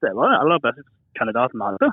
det 0.05 0.13
var 0.17 0.33
den 0.33 0.41
aller 0.41 0.61
beste 0.65 0.85
kandidaten 1.19 1.61
vi 1.61 1.65
hadde. 1.71 1.93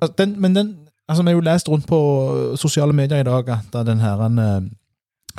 Altså, 0.00 0.14
Den, 0.18 0.40
men 0.40 0.56
den 0.56 0.88
altså 1.08 1.22
Vi 1.22 1.28
har 1.28 1.34
jo 1.34 1.40
lest 1.40 1.68
rundt 1.68 1.86
på 1.88 2.00
sosiale 2.56 2.92
medier 2.92 3.20
i 3.20 3.24
dag 3.24 3.48
at 3.48 3.86
den 3.86 4.00
her 4.00 4.20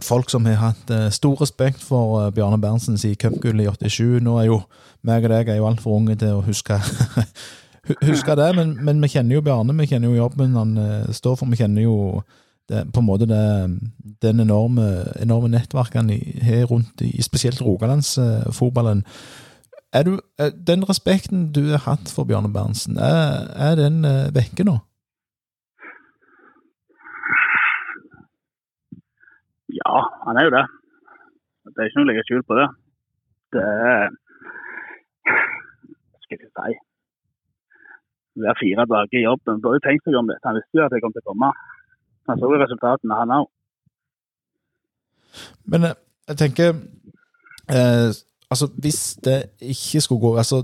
folk 0.06 0.30
som 0.32 0.46
har 0.46 0.60
hatt 0.62 0.92
eh, 0.94 1.10
stor 1.14 1.40
respekt 1.42 1.84
for 1.84 2.20
eh, 2.22 2.32
Bjarne 2.36 2.60
Berntsen 2.62 2.98
siden 2.98 3.20
cupgullet 3.20 3.84
i 3.84 3.90
87 3.90 4.24
Nå 4.26 4.38
er 4.40 4.50
jo 4.50 4.62
meg 5.06 5.26
og 5.26 5.32
deg 5.32 5.50
er 5.50 5.60
jo 5.60 5.68
altfor 5.70 5.96
unge 5.96 6.18
til 6.20 6.36
å 6.36 6.44
huske, 6.44 6.76
huske 8.10 8.36
det, 8.36 8.50
men, 8.58 8.76
men 8.84 9.00
vi 9.04 9.12
kjenner 9.14 9.38
jo 9.38 9.44
Bjarne, 9.46 9.76
vi 9.80 9.88
kjenner 9.88 10.12
jo 10.12 10.26
jobben 10.26 10.58
han 10.60 10.74
eh, 10.78 11.12
står 11.16 11.40
for. 11.40 11.52
Vi 11.52 11.60
kjenner 11.62 11.86
jo 11.86 11.96
det, 12.70 12.84
på 12.94 13.02
en 13.02 13.08
måte 13.08 13.30
det, 13.30 13.46
den 14.22 14.44
enorme, 14.44 14.90
enorme 15.22 15.52
nettverket 15.54 16.02
han 16.02 16.12
har 16.44 16.68
rundt 16.70 17.02
i 17.02 17.16
spesielt 17.24 17.64
rogalandsfotballen. 17.64 19.06
Er 19.96 20.06
du, 20.06 20.20
den 20.68 20.84
respekten 20.86 21.48
du 21.56 21.72
har 21.72 21.82
hatt 21.88 22.12
for 22.14 22.28
Bjarne 22.30 22.52
Berntsen, 22.54 23.00
er, 23.02 23.48
er 23.56 23.80
den 23.80 24.04
vekke 24.36 24.68
nå? 24.68 24.76
Ja, 29.90 30.02
han 30.26 30.38
er 30.38 30.46
jo 30.48 30.54
det. 30.54 30.66
Det 31.70 31.82
er 31.82 31.90
ikke 31.90 32.00
noe 32.00 32.08
å 32.08 32.10
legge 32.10 32.26
skjul 32.28 32.44
på 32.46 32.58
det. 32.60 32.68
Det 33.56 33.64
er 33.66 34.12
Hva 35.30 36.22
skal 36.24 36.38
jeg 36.38 36.46
si 36.46 36.78
Hver 38.40 38.60
fire 38.60 38.86
dager 38.94 39.20
i 39.20 39.26
jobben. 39.26 39.56
Han 39.56 39.64
burde 39.64 39.80
jo 39.80 39.86
tenkt 39.88 40.06
seg 40.06 40.18
om 40.20 40.30
dette. 40.30 40.46
Han 40.46 40.60
visste 40.60 40.80
jo 40.80 40.86
at 40.86 40.94
jeg 40.96 41.04
kom 41.04 41.16
til 41.16 41.26
å 41.26 41.30
komme. 41.32 41.50
Han 42.30 42.40
så 42.40 42.52
jo 42.54 42.62
resultatene, 42.62 43.18
han 43.18 43.36
òg. 43.40 43.50
Men 45.70 45.90
eh, 45.90 45.98
jeg 46.30 46.42
tenker 46.44 46.70
eh, 47.70 48.10
Altså, 48.50 48.66
hvis 48.82 49.20
det 49.22 49.44
ikke 49.62 50.02
skulle 50.02 50.24
gå 50.24 50.32
altså, 50.42 50.64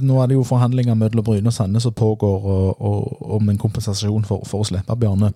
Nå 0.00 0.22
er 0.22 0.30
det 0.30 0.38
jo 0.38 0.46
forhandlinger 0.48 0.96
mellom 0.96 1.24
Bryne 1.24 1.50
og 1.50 1.52
Sandnes 1.52 1.84
som 1.84 1.92
pågår 1.92 2.46
om 3.36 3.48
en 3.50 3.58
kompensasjon 3.60 4.24
for, 4.24 4.46
for 4.48 4.62
å 4.62 4.68
slippe 4.68 4.96
Bjarne. 4.96 5.32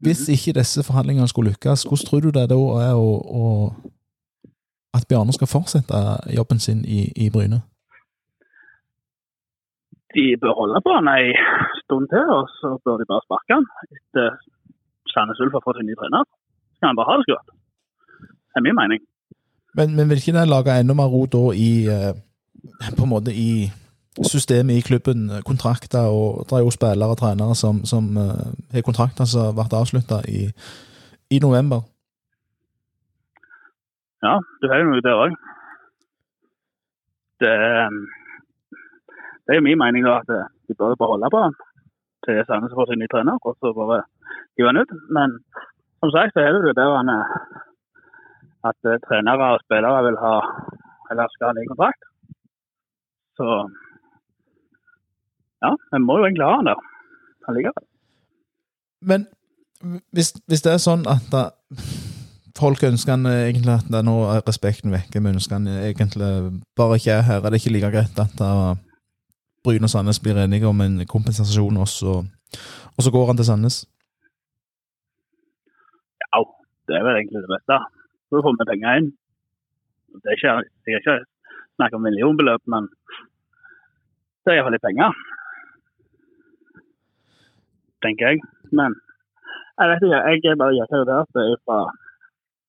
Hvis 0.00 0.28
ikke 0.32 0.56
disse 0.56 0.82
forhandlingene 0.86 1.28
skulle 1.28 1.50
lykkes, 1.50 1.84
hvordan 1.88 2.06
tror 2.08 2.20
du 2.24 2.30
det 2.32 2.46
da 2.52 2.60
er 2.88 2.94
å, 2.96 3.10
å, 3.40 3.44
at 4.96 5.04
Bjarne 5.08 5.34
skal 5.36 5.50
fortsette 5.50 5.98
jobben 6.36 6.62
sin 6.62 6.80
i, 6.84 7.02
i 7.16 7.28
Bryne? 7.34 7.60
De 10.16 10.24
bør 10.42 10.56
holde 10.60 10.80
på 10.84 10.94
han 10.96 11.10
ei 11.12 11.34
stund 11.82 12.08
til, 12.12 12.32
og 12.36 12.48
så 12.58 12.72
bør 12.84 12.96
de 12.98 13.10
bare 13.10 13.26
sparke 13.26 13.58
han 13.58 13.68
etter 13.94 14.40
Sandnes 15.12 15.42
Ulf 15.42 15.54
har 15.58 15.64
fått 15.66 15.82
en 15.82 15.88
ny 15.90 15.94
trener. 15.98 16.24
Så 16.74 16.80
kan 16.80 16.92
han 16.92 16.98
bare 16.98 17.10
ha 17.10 17.18
det 17.20 17.28
så. 17.28 17.38
Det 18.50 18.58
er 18.58 18.66
min 18.66 18.78
mening. 18.80 19.04
Men, 19.78 19.94
men 19.96 20.08
vil 20.10 20.22
ikke 20.22 20.34
det 20.38 20.48
lage 20.48 20.80
enda 20.80 20.96
mer 20.98 21.12
ro 21.12 21.22
da 21.30 21.44
i 21.54 21.70
eh, 21.86 22.12
på 22.96 23.06
en 23.06 23.12
måte 23.12 23.34
i 23.34 23.68
systemet 24.18 24.74
i 24.74 24.86
klubben, 24.88 25.30
kontrakter, 25.46 26.10
og 26.10 26.44
det 26.50 26.58
er 26.58 26.64
jo 26.64 26.74
spillere 26.74 27.14
og 27.14 27.18
trenere 27.18 27.54
som, 27.54 27.84
som 27.84 28.16
eh, 28.16 28.50
har 28.74 28.86
kontrakter 28.86 29.24
som 29.24 29.54
ble 29.54 29.68
avslutta 29.80 30.20
i, 30.28 30.48
i 31.30 31.38
november. 31.38 31.86
Ja, 34.22 34.36
du 34.60 34.68
har 34.68 34.82
jo 34.82 34.90
noe 34.90 35.04
der 35.06 35.22
òg. 35.24 35.36
Det, 37.40 37.54
det 39.46 39.56
er 39.56 39.64
min 39.64 39.80
mening 39.80 40.04
da, 40.04 40.20
at 40.20 40.30
de 40.68 40.74
bør 40.76 40.98
bare 41.00 41.14
holde 41.14 41.32
på 41.32 41.44
han 41.46 41.56
til 42.24 42.42
Sandnes 42.46 42.76
får 42.76 42.90
sin 42.90 43.00
nye 43.00 43.12
trener, 43.12 43.38
og 43.46 43.56
så 43.56 43.72
bare 43.78 44.02
hive 44.56 44.68
han 44.70 44.80
ut. 44.82 44.92
Men 45.16 45.38
som 46.00 46.10
sagt 46.14 46.34
så 46.34 46.42
er 46.42 46.52
det 46.52 46.68
jo 46.68 46.78
der 46.80 46.96
han 46.98 47.12
er 47.18 47.24
at 48.70 48.80
eh, 48.90 49.00
trenere 49.06 49.52
og 49.54 49.62
spillere 49.64 50.04
vil 50.06 50.18
ha 50.24 50.34
eller 51.10 51.32
skal 51.32 51.48
ha 51.48 51.52
ny 51.56 51.64
kontrakt. 51.70 52.02
Så 53.38 53.46
ja, 55.64 55.74
jeg 55.92 56.02
må 56.04 56.18
jo 56.18 56.26
egentlig 56.28 56.46
ha 56.46 56.56
han 56.58 56.70
der 56.70 56.82
allikevel. 57.50 57.86
Men 59.00 59.26
hvis, 60.16 60.32
hvis 60.48 60.64
det 60.64 60.74
er 60.74 60.82
sånn 60.82 61.06
at 61.08 61.26
da, 61.32 61.48
folk 62.58 62.82
ønsker 62.84 63.16
han 63.16 63.28
eh, 63.28 63.46
egentlig 63.48 63.74
at 63.78 63.88
det, 63.92 64.02
nå 64.06 64.16
er 64.32 64.44
respekten 64.46 64.92
vekke, 64.94 65.22
men 65.22 65.38
ønsker 65.38 65.58
han 65.58 65.68
egentlig 65.70 66.30
bare 66.78 67.00
ikke 67.00 67.16
er 67.16 67.26
her, 67.28 67.40
er 67.40 67.52
det 67.52 67.62
ikke 67.62 67.74
like 67.76 67.92
greit 67.94 68.20
at 68.22 68.36
da 68.40 68.52
Bryne 69.64 69.84
og 69.84 69.92
Sandnes 69.92 70.20
blir 70.24 70.38
enige 70.40 70.68
om 70.68 70.80
en 70.80 71.00
kompensasjon, 71.08 71.80
og 71.80 71.88
så, 71.88 72.20
og 72.96 73.04
så 73.04 73.12
går 73.12 73.26
han 73.30 73.40
til 73.40 73.48
Sandnes? 73.48 73.82
Ja, 76.24 76.40
det 76.88 76.96
er 76.96 77.04
vel 77.04 77.18
egentlig 77.20 77.42
det 77.44 77.52
beste. 77.52 77.76
Så 78.30 78.40
får 78.44 78.56
vi 78.56 78.68
penger 78.70 79.00
inn. 79.00 79.10
Det 80.22 80.32
er 80.32 80.38
ikke, 80.38 80.54
jeg 80.88 81.02
ikke 81.02 81.18
snakke 81.76 81.98
om 81.98 82.06
millionbeløp, 82.06 82.62
men 82.72 82.88
det 84.44 84.52
er 84.52 84.58
iallfall 84.60 84.74
litt 84.76 84.86
penger. 84.86 85.20
Tenker 88.04 88.32
jeg. 88.32 88.42
Men 88.72 88.96
jeg 89.80 89.90
vet 89.90 90.04
ikke, 90.04 90.20
jeg 90.20 90.52
er 90.52 90.60
bare 90.62 91.06
der 91.12 91.24
fra 91.64 91.80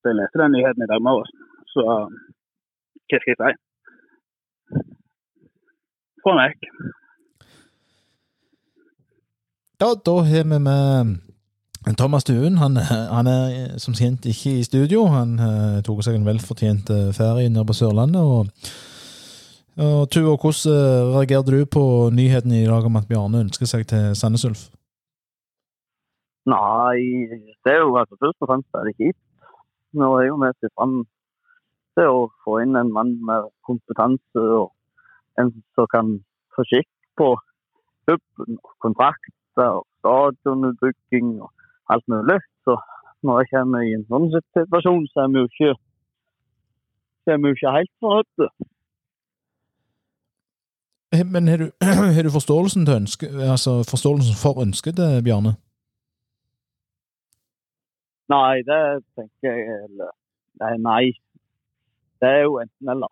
da 0.01 0.09
jeg 0.09 0.17
leste 0.17 0.41
den 0.41 0.55
nyheten 0.55 0.83
i 0.83 0.89
dag 0.91 1.01
morges. 1.07 1.31
Så 1.73 1.83
hva 1.85 3.19
skal 3.19 3.31
jeg 3.31 3.37
si? 3.41 3.51
Få 6.23 6.33
den 6.33 6.41
vekk. 6.41 6.69
Ja, 9.81 9.89
da 10.05 10.15
har 10.29 10.43
vi 10.53 10.59
med 10.61 11.95
Thomas 11.97 12.23
Duen. 12.23 12.57
Han, 12.57 12.77
han 13.15 13.27
er 13.27 13.77
som 13.81 13.93
kjent 13.97 14.25
ikke 14.29 14.59
i 14.59 14.63
studio. 14.63 15.07
Han 15.09 15.39
uh, 15.41 15.81
tok 15.85 16.03
seg 16.05 16.19
en 16.19 16.27
velfortjent 16.27 16.91
eh, 16.93 17.09
ferie 17.17 17.49
nede 17.49 17.65
på 17.65 17.73
Sørlandet. 17.73 18.21
Og, 18.21 18.47
og 19.81 20.03
Tuva, 20.13 20.35
hvordan 20.35 20.75
eh, 20.75 21.15
reagerte 21.15 21.55
du 21.55 21.65
på 21.65 21.83
nyheten 22.13 22.53
i 22.53 22.67
dag 22.67 22.85
om 22.85 23.01
at 23.01 23.09
Bjarne 23.09 23.41
ønsker 23.47 23.69
seg 23.69 23.87
til 23.89 24.13
Sandnes 24.17 24.45
Ulf? 24.45 24.67
Nei, 26.49 27.29
det 27.63 27.73
er 27.73 27.83
jo 27.83 27.97
altså 28.01 28.17
først 28.17 28.41
og 28.41 28.49
fremst 28.49 28.77
er 28.77 28.87
det 28.87 28.95
kjipt. 28.97 29.19
Nå 29.93 30.07
er 30.17 30.25
jo 30.29 30.39
vi 30.41 30.49
sett 30.55 30.73
fram 30.79 31.03
til 31.99 32.07
å 32.09 32.21
få 32.45 32.61
inn 32.63 32.79
en 32.79 32.93
mann 32.95 33.17
med 33.27 33.51
kompetanse 33.67 34.45
og 34.61 34.71
en 35.39 35.51
som 35.75 35.89
kan 35.91 36.15
få 36.55 36.65
skikk 36.69 36.89
på 37.19 37.27
klubben, 38.07 38.57
kontrakter 38.83 39.77
og 39.77 39.85
stadionutbygging 39.99 41.37
og 41.43 41.51
alt 41.93 42.07
mulig. 42.07 42.39
Så 42.65 42.77
når 43.21 43.41
jeg 43.41 43.51
kommer 43.53 43.85
i 43.85 43.95
en 43.99 44.07
sånn 44.09 44.29
situasjon, 44.33 45.07
så 45.13 45.25
er 45.25 45.33
vi 45.33 45.43
jo 45.43 45.49
ikke, 45.51 45.73
vi 47.37 47.51
jo 47.51 47.57
ikke 47.57 47.77
helt 47.77 47.93
fornøyde. 48.01 48.51
Men 51.27 51.47
har 51.51 51.57
du, 51.57 51.67
har 52.15 52.23
du 52.23 52.31
forståelsen, 52.31 52.85
til 52.87 52.95
ønske, 53.03 53.27
altså 53.55 53.81
forståelsen 53.89 54.37
for 54.39 54.63
ønsket 54.63 54.95
til 54.95 55.19
Bjarne? 55.25 55.57
Nei, 58.31 58.61
det 58.67 58.81
tenker 59.17 59.57
jeg 59.57 60.09
Nei, 60.61 60.73
nei. 60.77 61.05
Det 62.21 62.29
er 62.29 62.43
jo 62.45 62.59
enten 62.61 62.91
eller. 62.93 63.09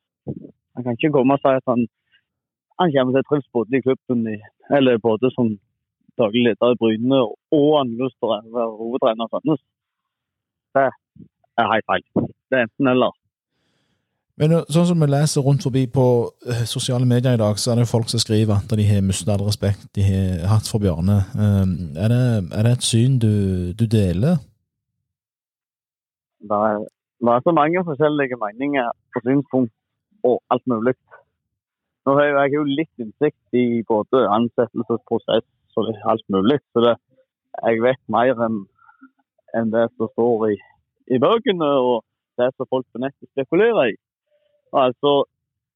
Han 0.75 0.85
kan 0.85 0.97
ikke 0.97 1.11
komme 1.15 1.35
og 1.35 1.41
si 1.41 1.51
at 1.59 1.65
han, 1.71 1.87
han 2.79 2.93
kommer 2.93 3.15
til 3.15 3.23
å 3.23 3.29
trives 3.29 3.73
i 3.73 3.81
klubben 3.85 4.27
i, 4.29 4.35
eller 4.77 5.01
både 5.01 5.31
som 5.33 5.55
daglig 6.19 6.43
leder 6.49 6.75
i 6.75 6.79
Bryne 6.81 7.21
og 7.25 7.69
han 7.77 7.95
å 8.05 8.09
være 8.27 8.67
hovedtrener 8.81 9.25
i 9.25 9.33
Sandnes. 9.33 9.63
Det 10.77 10.85
er 10.85 11.71
helt 11.73 11.89
feil. 11.89 12.05
Det 12.51 12.59
er 12.59 12.67
enten 12.67 12.91
eller. 12.93 13.15
Men 14.39 14.55
eh, 14.55 14.67
sånn 14.71 14.87
som 14.87 15.01
vi 15.03 15.09
leser 15.09 15.43
rundt 15.43 15.65
forbi 15.65 15.85
på 15.91 16.05
eh, 16.47 16.63
sosiale 16.69 17.07
medier 17.07 17.35
i 17.35 17.41
dag, 17.41 17.57
så 17.59 17.71
er 17.71 17.79
det 17.79 17.87
jo 17.87 17.93
folk 17.93 18.11
som 18.11 18.21
skriver 18.23 18.61
at 18.61 18.77
de 18.77 18.85
har 18.87 19.01
mistet 19.03 19.31
all 19.33 19.43
respekt 19.47 19.89
de 19.97 20.05
har 20.05 20.45
hatt 20.53 20.69
for 20.69 20.83
Bjarne. 20.83 21.17
Um, 21.35 21.73
er, 21.97 22.13
det, 22.13 22.21
er 22.55 22.67
det 22.67 22.77
et 22.77 22.87
syn 22.87 23.17
du, 23.19 23.33
du 23.75 23.83
deler? 23.89 24.39
Det 26.39 26.59
er, 26.69 26.83
det 27.19 27.31
er 27.33 27.41
så 27.43 27.53
mange 27.55 27.83
forskjellige 27.89 28.39
meninger 28.43 28.91
og 29.15 29.21
synspunkt 29.25 29.75
og 30.23 30.41
alt 30.51 30.65
mulig. 30.67 30.95
Nå 32.05 32.15
har 32.15 32.25
jeg 32.25 32.53
jo 32.55 32.63
litt 32.63 33.03
innsikt 33.03 33.57
i 33.59 33.83
både 33.87 34.23
ansettelsesprosess 34.37 35.47
og 35.77 35.89
alt 36.11 36.25
mulig, 36.33 36.59
så 36.73 36.83
det, 36.85 36.95
jeg 37.63 37.83
vet 37.83 38.01
mer 38.07 38.45
enn 38.47 38.61
enn 39.57 39.71
det 39.73 39.87
som 39.95 40.09
står 40.13 40.43
i, 40.51 40.55
i 41.15 41.17
bøkene 41.21 41.69
og 41.89 42.03
det 42.37 42.51
som 42.55 42.69
folk 42.69 42.85
på 42.93 43.01
nettet 43.01 43.29
spekulerer 43.31 43.93
i. 43.93 43.95
Altså, 44.77 45.23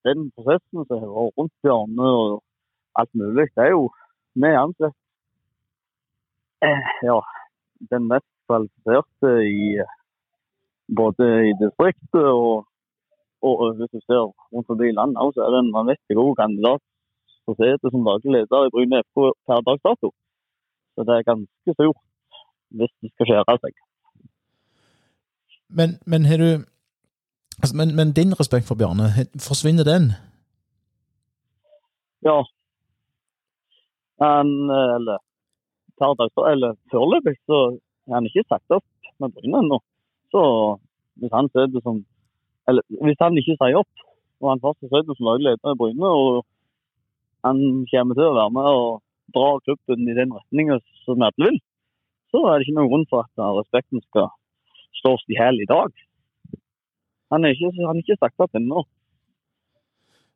den 0.05 0.27
prosessen 0.35 0.85
som 0.85 0.99
har 1.01 1.09
vært 1.09 1.39
rundt 1.39 1.67
hjørnet 1.67 2.19
og 2.19 2.35
alt 3.01 3.13
mulig, 3.17 3.47
det 3.55 3.65
er 3.65 3.71
jo 3.73 3.87
vi 4.37 4.51
ansett 4.57 4.95
eh, 6.65 6.93
ja, 7.05 7.17
den 7.91 8.07
mest 8.11 8.29
kvalifiserte 8.47 9.33
i 9.49 9.65
både 10.99 11.25
i 11.49 11.53
distriktet 11.61 12.27
og, 12.43 12.65
og 13.47 13.75
hvis 13.77 13.91
du 13.95 13.99
ser 14.03 14.23
rundt 14.51 14.67
forbi 14.71 14.91
landet 14.91 15.35
så 15.35 15.45
er 15.45 15.49
det 15.53 15.59
en 15.61 15.75
vanvittig 15.77 16.15
god 16.21 16.35
kandidat 16.41 16.81
for 17.45 17.53
setet 17.59 17.91
som 17.91 18.07
daglig 18.07 18.31
leder 18.35 18.67
i 18.67 18.73
Bryne 18.73 19.01
FK 19.07 19.17
per 19.47 19.63
dags 19.67 19.83
dato. 19.87 20.09
Så 20.93 20.99
det 21.07 21.13
er 21.15 21.29
ganske 21.31 21.71
stort 21.77 22.01
hvis 22.77 22.93
det 23.01 23.09
skal 23.13 23.27
skjære 23.29 23.55
seg. 23.63 23.73
Men, 25.79 25.89
men 26.11 26.25
har 26.29 26.37
du 26.43 26.49
altså, 27.61 27.73
men, 27.79 27.95
men 27.97 28.15
din 28.19 28.33
respekt 28.39 28.67
for 28.69 28.79
Bjarne, 28.79 29.07
forsvinner 29.49 29.85
den? 29.93 30.03
Ja. 32.27 32.39
Han, 34.23 34.47
eh, 34.77 34.91
eller 34.97 35.17
per 35.99 36.13
dags 36.19 36.35
eller 36.53 36.71
foreløpig, 36.91 37.35
så 37.49 37.57
er 38.07 38.13
han 38.17 38.29
ikke 38.29 38.49
sagt 38.51 38.77
opp 38.77 38.85
med 39.19 39.33
Bryne 39.35 39.59
ennå. 39.63 39.79
Så 40.33 40.43
hvis 41.21 41.33
han 41.33 41.49
sitter 41.53 41.81
som 41.85 42.01
Eller 42.67 42.83
hvis 43.03 43.19
han 43.19 43.37
ikke 43.37 43.57
sier 43.59 43.77
opp, 43.81 44.03
og 44.39 44.49
han 44.51 44.61
fortsatt 44.63 44.91
sitter 44.91 45.17
som 45.17 45.27
lagleder 45.27 45.59
leder 45.59 45.75
i 45.75 45.79
Bryne, 45.79 46.07
og 46.07 46.45
han 47.43 47.57
kommer 47.91 48.15
til 48.15 48.29
å 48.29 48.37
være 48.37 48.53
med 48.55 48.69
og 48.71 49.01
dra 49.35 49.49
klubben 49.65 50.07
i 50.07 50.15
den 50.15 50.31
retningen 50.31 50.79
som 51.03 51.25
alle 51.27 51.49
vil, 51.49 51.59
så 52.31 52.39
er 52.47 52.55
det 52.55 52.65
ikke 52.65 52.77
noen 52.77 52.91
grunn 52.93 53.09
for 53.11 53.25
at 53.25 53.43
respekten 53.59 53.99
skal 54.07 54.31
slås 55.01 55.27
i 55.27 55.35
hjel 55.35 55.59
i 55.59 55.67
dag. 55.67 55.91
Han 57.35 57.43
er 57.43 57.51
ikke, 57.51 57.73
han 57.83 57.97
er 57.97 58.03
ikke 58.05 58.21
sagt 58.21 58.45
opp 58.45 58.55
ennå. 58.55 58.85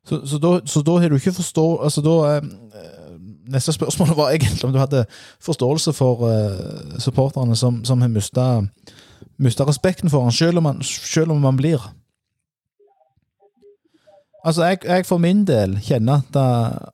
Så, 0.08 0.20
så, 0.26 0.82
da, 0.86 0.92
har 1.00 1.08
du 1.08 1.16
ikke 1.18 1.36
forstå... 1.36 1.66
Altså 1.84 2.04
da 2.04 2.16
eh, 2.36 2.44
Neste 3.48 3.72
spørsmål 3.72 4.10
var 4.16 4.30
egentlig 4.30 4.64
om 4.64 4.72
du 4.72 4.78
hadde 4.78 5.06
forståelse 5.40 5.92
for 5.96 6.26
eh, 6.28 6.98
supporterne 7.00 7.56
som, 7.56 7.80
som 7.84 8.00
har 8.04 8.10
mista 8.12 8.44
mista 9.38 9.64
respekten 9.68 10.10
for 10.10 10.22
han, 10.26 10.32
selv 10.34 10.58
om 10.58 10.64
han, 10.70 10.82
selv 10.82 11.32
om 11.34 11.44
han 11.44 11.56
blir. 11.56 11.82
Altså, 14.46 14.62
jeg, 14.64 14.78
jeg 14.86 15.04
for 15.06 15.18
min 15.18 15.40
del 15.48 15.74
kjenner 15.82 16.20
at 16.22 16.28
da, 16.34 16.42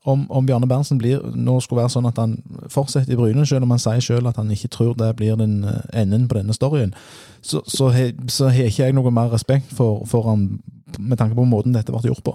om, 0.09 0.25
om 0.33 0.47
Bjarne 0.49 0.67
Berntsen 0.69 0.99
blir, 0.99 1.21
nå 1.37 1.59
skulle 1.61 1.83
være 1.83 1.93
sånn 1.93 2.09
at 2.09 2.17
han 2.19 2.39
fortsetter 2.73 3.13
i 3.15 3.19
Bryne, 3.21 3.45
selv 3.47 3.67
om 3.67 3.75
han 3.75 3.83
sier 3.83 4.01
selv 4.03 4.31
at 4.31 4.39
han 4.41 4.49
ikke 4.51 4.71
tror 4.73 4.95
det 4.99 5.11
blir 5.19 5.37
den 5.39 5.59
eh, 5.69 5.83
enden 6.01 6.25
på 6.31 6.39
denne 6.39 6.57
storyen, 6.57 6.95
så, 7.45 7.61
så, 7.69 7.91
har- 7.95 8.17
så 8.33 8.49
har 8.49 8.71
ikke 8.71 8.89
jeg 8.89 8.97
noe 8.97 9.13
mer 9.15 9.29
respekt 9.35 9.71
for, 9.77 10.03
for 10.09 10.25
han 10.31 10.47
med 10.99 11.21
tanke 11.21 11.37
på 11.37 11.45
måten 11.47 11.77
dette 11.77 11.93
ble 11.93 12.09
gjort 12.09 12.25
på. 12.27 12.35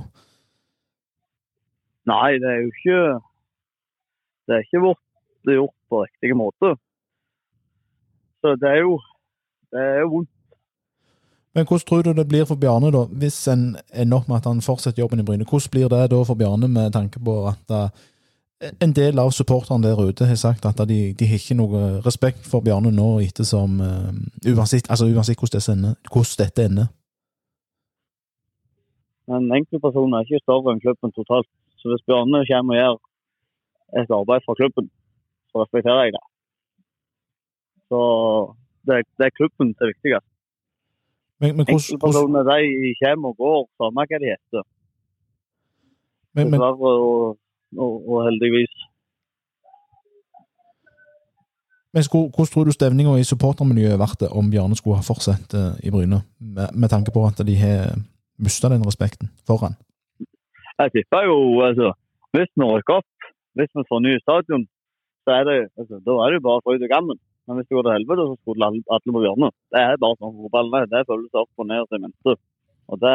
Nei, 2.09 2.37
det 2.41 2.47
er 2.53 2.61
jo 2.63 2.69
ikke 2.71 2.99
Det 4.49 4.55
er 4.55 4.63
ikke 4.65 4.81
gjort 5.57 5.75
på 5.89 5.99
riktig 6.05 6.37
måte. 6.37 6.71
Så 8.41 8.53
det 8.61 8.69
er 8.71 8.79
jo 8.85 8.95
det 9.71 9.81
er 9.85 9.99
jo 10.03 10.11
vondt. 10.15 10.29
Men 11.55 11.65
hvordan 11.65 11.87
tror 11.87 12.01
du 12.05 12.13
det 12.13 12.27
blir 12.27 12.45
for 12.45 12.55
Bjarne, 12.55 12.91
da, 12.93 13.03
hvis 13.21 13.47
en 13.49 13.75
ender 13.93 14.17
opp 14.17 14.27
med 14.29 14.37
at 14.37 14.45
han 14.45 14.61
fortsetter 14.61 15.01
jobben 15.01 15.19
i 15.19 15.25
Bryne? 15.25 15.47
Hvordan 15.49 15.71
blir 15.73 15.89
det 15.89 16.11
da 16.11 16.21
for 16.23 16.37
Bjarne, 16.37 16.67
med 16.67 16.93
tanke 16.93 17.19
på 17.25 17.35
at 17.49 17.73
eh, 17.73 17.89
en 18.85 18.93
del 18.93 19.19
av 19.19 19.31
supporterne 19.31 19.87
der 19.87 20.01
ute 20.09 20.27
har 20.29 20.35
sagt 20.35 20.65
at 20.65 20.81
de, 20.87 20.99
de 21.19 21.27
har 21.27 21.41
ikke 21.41 21.57
noe 21.57 21.81
respekt 22.05 22.45
for 22.51 22.61
Bjarne 22.61 22.91
nå, 22.91 23.09
ettersom 23.23 23.79
uh, 23.81 24.11
uansett, 24.53 24.89
altså 24.91 25.07
uansett 25.07 25.39
hvordan, 25.39 25.59
det 25.59 25.73
ender, 25.73 25.95
hvordan 26.11 26.39
dette 26.43 26.65
ender? 26.69 26.87
En 29.29 29.51
enkeltpersoner 29.57 30.17
er 30.17 30.27
ikke 30.27 30.43
større 30.43 30.73
enn 30.73 30.83
klubben 30.83 31.13
totalt. 31.15 31.49
Så 31.79 31.91
hvis 31.91 32.05
Bjarne 32.07 32.43
kommer 32.49 32.75
og 32.75 32.81
gjør 32.81 32.97
et 34.01 34.15
arbeid 34.19 34.45
for 34.45 34.59
klubben, 34.59 34.89
så 35.49 35.63
respekterer 35.63 36.03
jeg 36.03 36.17
det. 36.17 36.25
Så 37.89 37.99
det, 38.87 38.95
det 39.17 39.25
er 39.27 39.37
klubben 39.39 39.73
som 39.75 39.83
er 39.85 39.91
viktigst. 39.93 40.27
Men, 41.41 41.55
men, 41.57 41.65
hvordan, 41.65 41.79
Enkeltpersoner 41.79 42.43
de 42.51 42.93
kommer 43.03 43.29
og 43.31 43.37
går, 43.43 43.61
samme 43.79 44.05
hva 44.09 44.17
de 44.23 44.27
heter. 44.33 44.63
men, 46.35 46.51
men, 46.51 46.61
og, 46.61 47.37
og, 47.83 47.91
og 48.11 48.17
heldigvis. 48.27 48.73
men 51.93 52.03
hvor- 52.11 52.29
hvordan 52.35 52.51
tror 52.53 52.63
du 52.67 52.71
stemninga 52.71 53.13
i 53.17 53.23
supportermiljøet 53.31 53.99
vært 54.05 54.19
det 54.21 54.29
om 54.39 54.49
Bjarne 54.51 54.75
skulle 54.77 54.99
ha 55.01 55.05
fortsatt 55.11 55.49
eh, 55.61 55.73
i 55.87 55.89
Bryne, 55.93 56.19
med, 56.39 56.67
med 56.81 56.89
tanke 56.93 57.11
på 57.15 57.21
at 57.29 57.37
de 57.49 57.55
har 57.63 57.95
mista 58.45 58.69
den 58.69 58.85
respekten 58.89 59.27
for 59.47 59.57
han? 59.63 59.73
Jeg 60.79 60.89
tipper 60.95 61.21
jo, 61.31 61.37
altså, 61.67 61.87
hvis 62.35 62.51
vi 62.59 62.63
rykker 62.73 62.93
opp, 62.99 63.09
hvis 63.57 63.71
vi 63.77 63.83
får 63.89 63.99
ny 64.05 64.13
stadion, 64.25 64.63
så 65.23 65.29
er 65.39 65.43
det, 65.49 65.57
altså, 65.79 65.95
da 66.07 66.11
er 66.23 66.29
det 66.35 66.43
bare 66.47 66.61
fryd 66.65 66.81
og 66.87 66.91
gammen. 66.95 67.17
Men 67.49 67.57
hvis 67.57 67.65
det 67.65 67.75
går 67.75 67.85
til 67.87 67.95
helvete, 67.97 68.25
så 68.29 68.35
skulle 68.37 68.65
alle, 68.67 68.81
alle 68.93 69.13
på 69.15 69.21
hjørnet. 69.25 69.53
Det 69.73 69.79
er 69.81 70.01
bare 70.03 70.17
sånn 70.21 70.35
fotballen 70.37 70.75
er. 70.77 70.89
Det 70.91 71.07
føles 71.09 71.39
opp 71.41 71.63
og 71.63 71.65
ned 71.65 71.81
og 71.81 71.87
til 71.89 72.03
mente. 72.03 72.35
Og 72.93 72.99
det, 73.01 73.13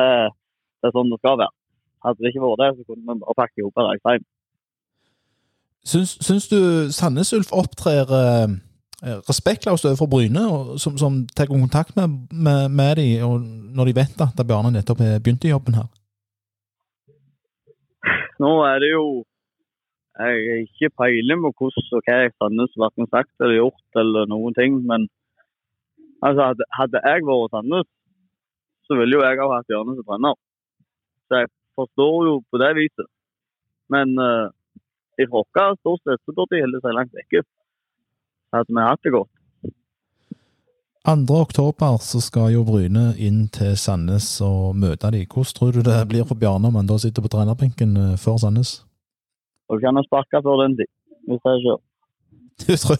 det 0.82 0.88
er 0.90 0.94
sånn 0.96 1.12
det 1.12 1.18
skal 1.20 1.36
være. 1.38 1.54
Hadde 2.02 2.24
det 2.24 2.32
ikke 2.32 2.42
vært 2.42 2.62
det, 2.64 2.70
så 2.74 2.86
kunne 2.88 3.04
vi 3.14 3.22
bare 3.22 3.36
pakke 3.38 3.62
i 3.62 3.66
hop 3.66 3.78
og 3.78 3.86
reise 3.92 4.14
hjem. 4.16 4.24
Syns, 5.84 6.14
syns 6.26 6.48
du 6.50 6.58
Sandnes 6.96 7.30
Ulf 7.36 7.52
opptrer 7.54 8.10
eh, 8.18 8.56
respektløst 9.28 9.86
overfor 9.86 10.10
Bryne, 10.10 10.42
og, 10.50 10.74
som, 10.82 10.96
som 10.98 11.20
tar 11.36 11.52
kontakt 11.52 11.94
med, 11.94 12.18
med, 12.32 12.74
med 12.74 12.98
dem 12.98 13.46
når 13.76 13.90
de 13.90 13.96
vet 14.00 14.24
at 14.26 14.42
Bjarne 14.48 14.74
nettopp 14.74 15.04
har 15.04 15.22
begynt 15.22 15.46
i 15.46 15.52
jobben 15.54 15.78
her? 15.78 15.86
Nå 18.42 18.50
er 18.66 18.82
det 18.82 18.90
jo 18.90 19.04
Jeg 20.14 20.42
er 20.54 20.62
ikke 20.62 20.94
peiling 21.00 21.42
på 21.42 21.50
hvordan 21.58 21.96
og 21.98 22.06
hva 22.06 22.18
Sandnes 22.38 22.76
verken 22.78 23.10
sagt 23.10 23.32
eller 23.42 23.58
gjort 23.58 24.00
eller 24.02 24.28
noen 24.30 24.54
ting, 24.54 24.76
men 24.86 25.08
altså, 26.22 26.50
hadde, 26.50 26.68
hadde 26.78 27.02
jeg 27.02 27.26
vært 27.26 27.54
Sandnes, 27.54 27.88
så 28.86 28.98
ville 29.00 29.18
jo 29.18 29.24
jeg 29.24 29.40
ha 29.40 29.48
hatt 29.56 29.70
Bjørne 29.70 29.96
som 29.96 30.06
trener. 30.06 30.38
Så 31.26 31.40
jeg 31.42 31.50
forstår 31.78 32.16
jo 32.28 32.34
på 32.50 32.60
det 32.62 32.70
viset. 32.78 33.08
Men 33.92 34.14
uh, 34.20 34.52
i 35.18 35.26
vårt 35.30 35.50
ståsted 35.80 36.20
så 36.22 36.36
burde 36.36 36.56
de 36.56 36.62
holde 36.64 36.82
seg 36.84 36.96
langt 36.96 37.16
vekke. 37.16 37.42
Hadde 38.54 38.76
vi 38.76 38.86
hatt 38.86 39.02
det 39.02 39.14
godt. 39.14 39.32
2. 41.04 41.36
oktober 41.36 41.98
så 42.00 42.20
skal 42.24 42.54
jo 42.54 42.62
Bryne 42.64 43.10
inn 43.20 43.44
til 43.52 43.74
Sandnes 43.76 44.28
og 44.44 44.72
møte 44.80 45.10
dem. 45.12 45.26
Hvordan 45.28 45.56
tror 45.58 45.74
du 45.76 45.82
det 45.84 45.98
blir 46.08 46.24
for 46.24 46.38
Bjarne 46.40 46.70
om 46.70 46.78
han 46.80 46.88
da 46.88 46.96
sitter 47.02 47.24
på 47.24 47.28
trenerbenken 47.34 47.96
eh, 48.00 48.14
før 48.16 48.38
Sandnes? 48.40 48.78
Og 49.68 49.80
kan 49.80 49.96
ha 49.96 50.02
sparke 50.06 50.40
før 50.44 50.62
den 50.64 50.76
tid, 50.78 50.90
hvis 51.28 51.42
jeg 51.48 51.64
kjører. 51.64 51.82
Du 52.60 52.72
tror 52.82 52.96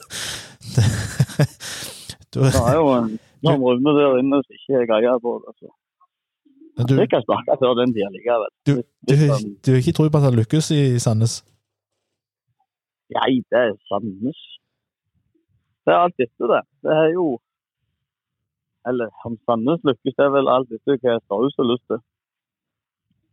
du, 2.35 2.41
Det 2.41 2.61
er 2.67 2.77
jo 2.81 2.87
en 2.99 3.11
noen 3.45 3.63
Rune 3.63 3.93
der 3.99 4.19
inne 4.23 4.41
som 4.43 4.57
ikke 4.57 4.79
er 4.81 4.87
greia 4.91 5.15
på 5.23 5.35
det. 5.41 5.53
Altså. 5.53 5.69
du, 6.89 6.95
Jeg 7.01 7.11
kan 7.13 7.23
sparke 7.27 7.57
før 7.61 7.77
den 7.81 7.93
tid 7.95 8.09
likevel. 8.17 8.51
du, 8.67 8.73
du, 9.09 9.15
du 9.63 9.69
har 9.71 9.81
ikke 9.83 9.97
tro 9.99 10.09
på 10.09 10.21
at 10.21 10.27
han 10.29 10.39
lykkes 10.41 10.71
i 10.75 10.83
Sandnes? 11.05 11.35
Nei, 13.15 13.33
det 13.53 13.61
er 13.61 13.77
Sandnes. 13.91 14.41
Det 15.85 15.93
er 15.93 16.01
alt 16.07 16.17
dette, 16.19 16.49
det. 16.55 16.63
Det 16.83 16.93
er 17.05 17.11
jo 17.19 17.27
Eller 18.89 19.09
om 19.29 19.37
Sandnes 19.47 19.81
lykkes, 19.89 20.17
det 20.17 20.25
er 20.27 20.33
vel 20.35 20.49
alt 20.55 20.69
dette 20.73 20.99
hva 21.05 21.21
Strauss 21.23 21.55
har 21.61 21.69
lyst 21.71 21.87
til. 21.93 22.01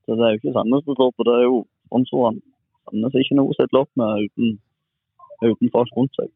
Så 0.05 0.15
det 0.17 0.23
er 0.27 0.31
jo 0.35 0.39
ikke 0.41 0.55
Sandnes 0.59 0.85
som 0.85 0.95
står 0.99 1.11
på, 1.15 1.25
det 1.27 1.33
er 1.39 1.45
jo 1.47 1.57
sponsorene. 1.87 2.43
Sandnes 2.85 3.15
er 3.15 3.25
ikke 3.25 3.37
noe 3.39 3.51
å 3.51 3.57
stille 3.57 3.83
opp 3.83 3.91
med 3.99 4.25
uten, 4.27 4.55
uten 5.45 5.73
folk 5.73 5.93
rundt 5.97 6.17
seg. 6.19 6.31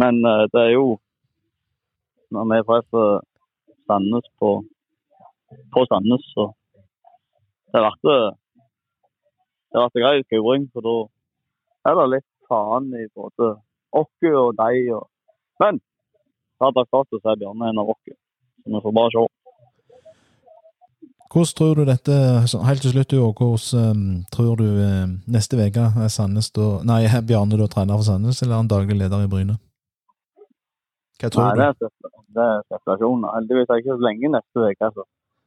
Men 0.00 0.20
uh, 0.26 0.44
det 0.52 0.62
er 0.62 0.72
jo 0.76 0.96
Når 2.34 2.48
vi 2.50 2.56
treffer 2.66 3.20
Sandnes 3.86 4.26
på, 4.42 4.48
på 5.72 5.82
Sandnes, 5.86 6.24
så 6.34 6.48
det 7.70 7.78
har 7.78 7.86
vært 7.86 8.34
det 9.76 9.82
har 9.82 9.90
en 9.92 10.02
grei 10.02 10.22
kuring, 10.30 10.62
for 10.72 10.80
da 10.86 10.96
er 11.90 11.96
det 11.98 12.06
litt 12.14 12.28
faen 12.48 12.86
i 12.96 13.04
både 13.14 13.48
oss 14.00 14.28
og 14.30 14.54
deg. 14.56 14.88
Og... 14.96 15.04
Men 15.60 15.80
har 16.62 16.72
dags 16.72 16.88
klart 16.88 17.12
å 17.12 17.20
se 17.20 17.34
Bjarne 17.42 17.68
en 17.70 17.82
av 17.82 17.90
oss. 17.92 18.00
Så 18.06 18.72
vi 18.72 18.80
får 18.86 18.94
bare 18.96 19.12
se. 19.12 19.24
Hvordan 21.36 21.56
tror 21.58 21.74
du 21.76 21.82
dette 21.84 22.14
Helt 22.64 22.80
til 22.80 22.94
slutt, 22.94 23.12
og 23.20 23.40
hvordan 23.42 23.90
um, 23.92 24.04
tror 24.32 24.54
du 24.56 24.64
eh, 24.80 25.06
neste 25.28 25.58
uke 25.60 25.84
er 26.04 26.08
Sandnes 26.08 26.48
da 26.56 26.68
Nei, 26.88 27.02
er 27.04 27.20
Bjarne 27.28 27.58
da 27.60 27.66
trener 27.68 27.98
for 28.00 28.06
Sandnes, 28.08 28.40
eller 28.42 28.54
er 28.56 28.62
han 28.62 28.70
daglig 28.72 28.96
leder 28.96 29.26
i 29.26 29.28
Bryne? 29.28 29.58
Hva 31.20 31.28
tror 31.32 31.44
Nei, 31.56 31.68
du? 31.76 31.90
det 32.36 32.44
er 32.44 32.58
spekulasjoner. 32.68 33.28
Heldigvis 33.36 33.68
er 33.68 33.74
det 33.74 33.82
ikke 33.84 33.94
så 33.96 34.04
lenge 34.08 34.32
neste 34.32 34.64
uke. 34.64 34.88
Altså. 34.88 35.04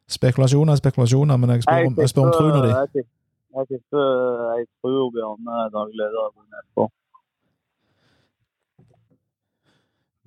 Spekulasjoner 0.10 0.74
er 0.74 0.82
spekulasjoner, 0.82 1.38
men 1.42 1.50
jeg 1.54 1.64
spør, 1.66 1.86
om- 1.90 2.00
jeg 2.02 2.10
spør 2.10 2.26
om 2.26 2.32
troen 2.38 2.56
din. 2.66 2.70
jeg 2.70 3.04
jeg 3.58 3.66
jeg 3.70 4.66
tror 4.82 5.10
Bjarne 5.14 5.52
er 5.64 5.68
daglig 5.74 5.98
leder 6.02 6.22
i 6.30 6.32
Bryne 6.38 6.64
FK. 6.70 6.80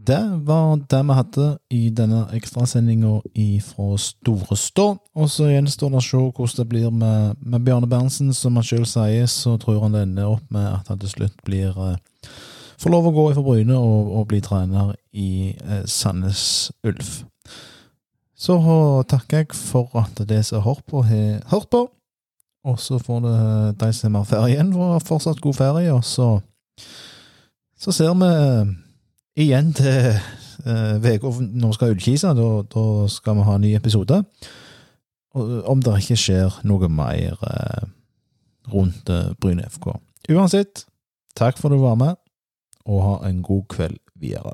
Det 0.06 0.22
var 0.42 0.80
det 0.90 1.00
vi 1.06 1.14
hadde 1.14 1.44
i 1.70 1.82
denne 1.94 2.24
ekstrasendinga 2.34 3.20
fra 3.62 3.98
Store 4.02 4.56
Stå. 4.58 4.86
Og 5.14 5.28
så 5.30 5.46
gjenstår 5.52 5.92
det 5.92 6.00
å 6.00 6.02
se 6.02 6.22
hvordan 6.22 6.56
det 6.58 6.66
blir 6.72 6.90
med, 6.90 7.38
med 7.38 7.62
Bjarne 7.62 7.86
Berntsen. 7.86 8.32
Som 8.34 8.58
han 8.58 8.66
sjøl 8.66 8.86
sier, 8.88 9.28
så 9.30 9.54
tror 9.62 9.84
han 9.84 9.94
det 9.94 10.02
ender 10.08 10.32
opp 10.32 10.48
med 10.50 10.66
at 10.66 10.90
han 10.90 10.98
til 10.98 11.12
slutt 11.12 11.38
blir 11.46 11.78
eh, 11.86 11.94
får 12.82 12.90
lov 12.90 13.06
å 13.06 13.14
gå 13.14 13.28
fra 13.36 13.46
Bryne 13.46 13.78
og, 13.78 14.10
og 14.18 14.28
bli 14.32 14.42
trener 14.42 14.94
i 15.14 15.54
eh, 15.54 15.86
Sandnes 15.86 16.72
Ulf. 16.82 17.22
Så 18.34 18.58
takker 19.06 19.44
jeg 19.44 19.54
for 19.54 19.92
at 20.02 20.18
de 20.26 20.42
som 20.42 20.64
har 20.64 20.80
hørt 21.52 21.68
på. 21.70 21.86
Og 22.66 22.78
så 22.78 22.98
får 22.98 23.22
det 23.22 23.38
de 23.78 23.94
som 23.94 24.18
har 24.18 24.26
ferie 24.26 24.56
igjen, 24.56 24.74
fortsatt 25.06 25.42
god 25.42 25.58
ferie. 25.58 25.94
Og 25.94 26.02
så, 26.06 26.32
så 27.78 27.94
ser 27.94 28.18
vi 28.18 28.32
igjen 29.36 29.72
til 29.76 30.18
uka 30.62 31.32
når 31.40 31.72
vi 31.72 31.74
skal 31.74 31.94
utkise. 31.96 32.34
Da, 32.36 32.48
da 32.74 32.84
skal 33.08 33.38
vi 33.38 33.46
ha 33.48 33.56
en 33.56 33.64
ny 33.64 33.74
episode. 33.76 34.22
Om 35.34 35.82
det 35.82 35.98
ikke 36.02 36.20
skjer 36.20 36.58
noe 36.68 36.88
mer 36.92 37.38
uh, 37.40 37.86
rundt 38.72 39.08
uh, 39.08 39.32
Bryne 39.40 39.64
FK. 39.72 39.94
Uansett, 40.30 40.84
takk 41.38 41.58
for 41.58 41.70
at 41.72 41.78
du 41.78 41.82
var 41.82 41.96
med, 41.98 42.18
og 42.84 43.02
ha 43.06 43.14
en 43.30 43.40
god 43.42 43.64
kveld 43.72 43.96
videre. 44.20 44.52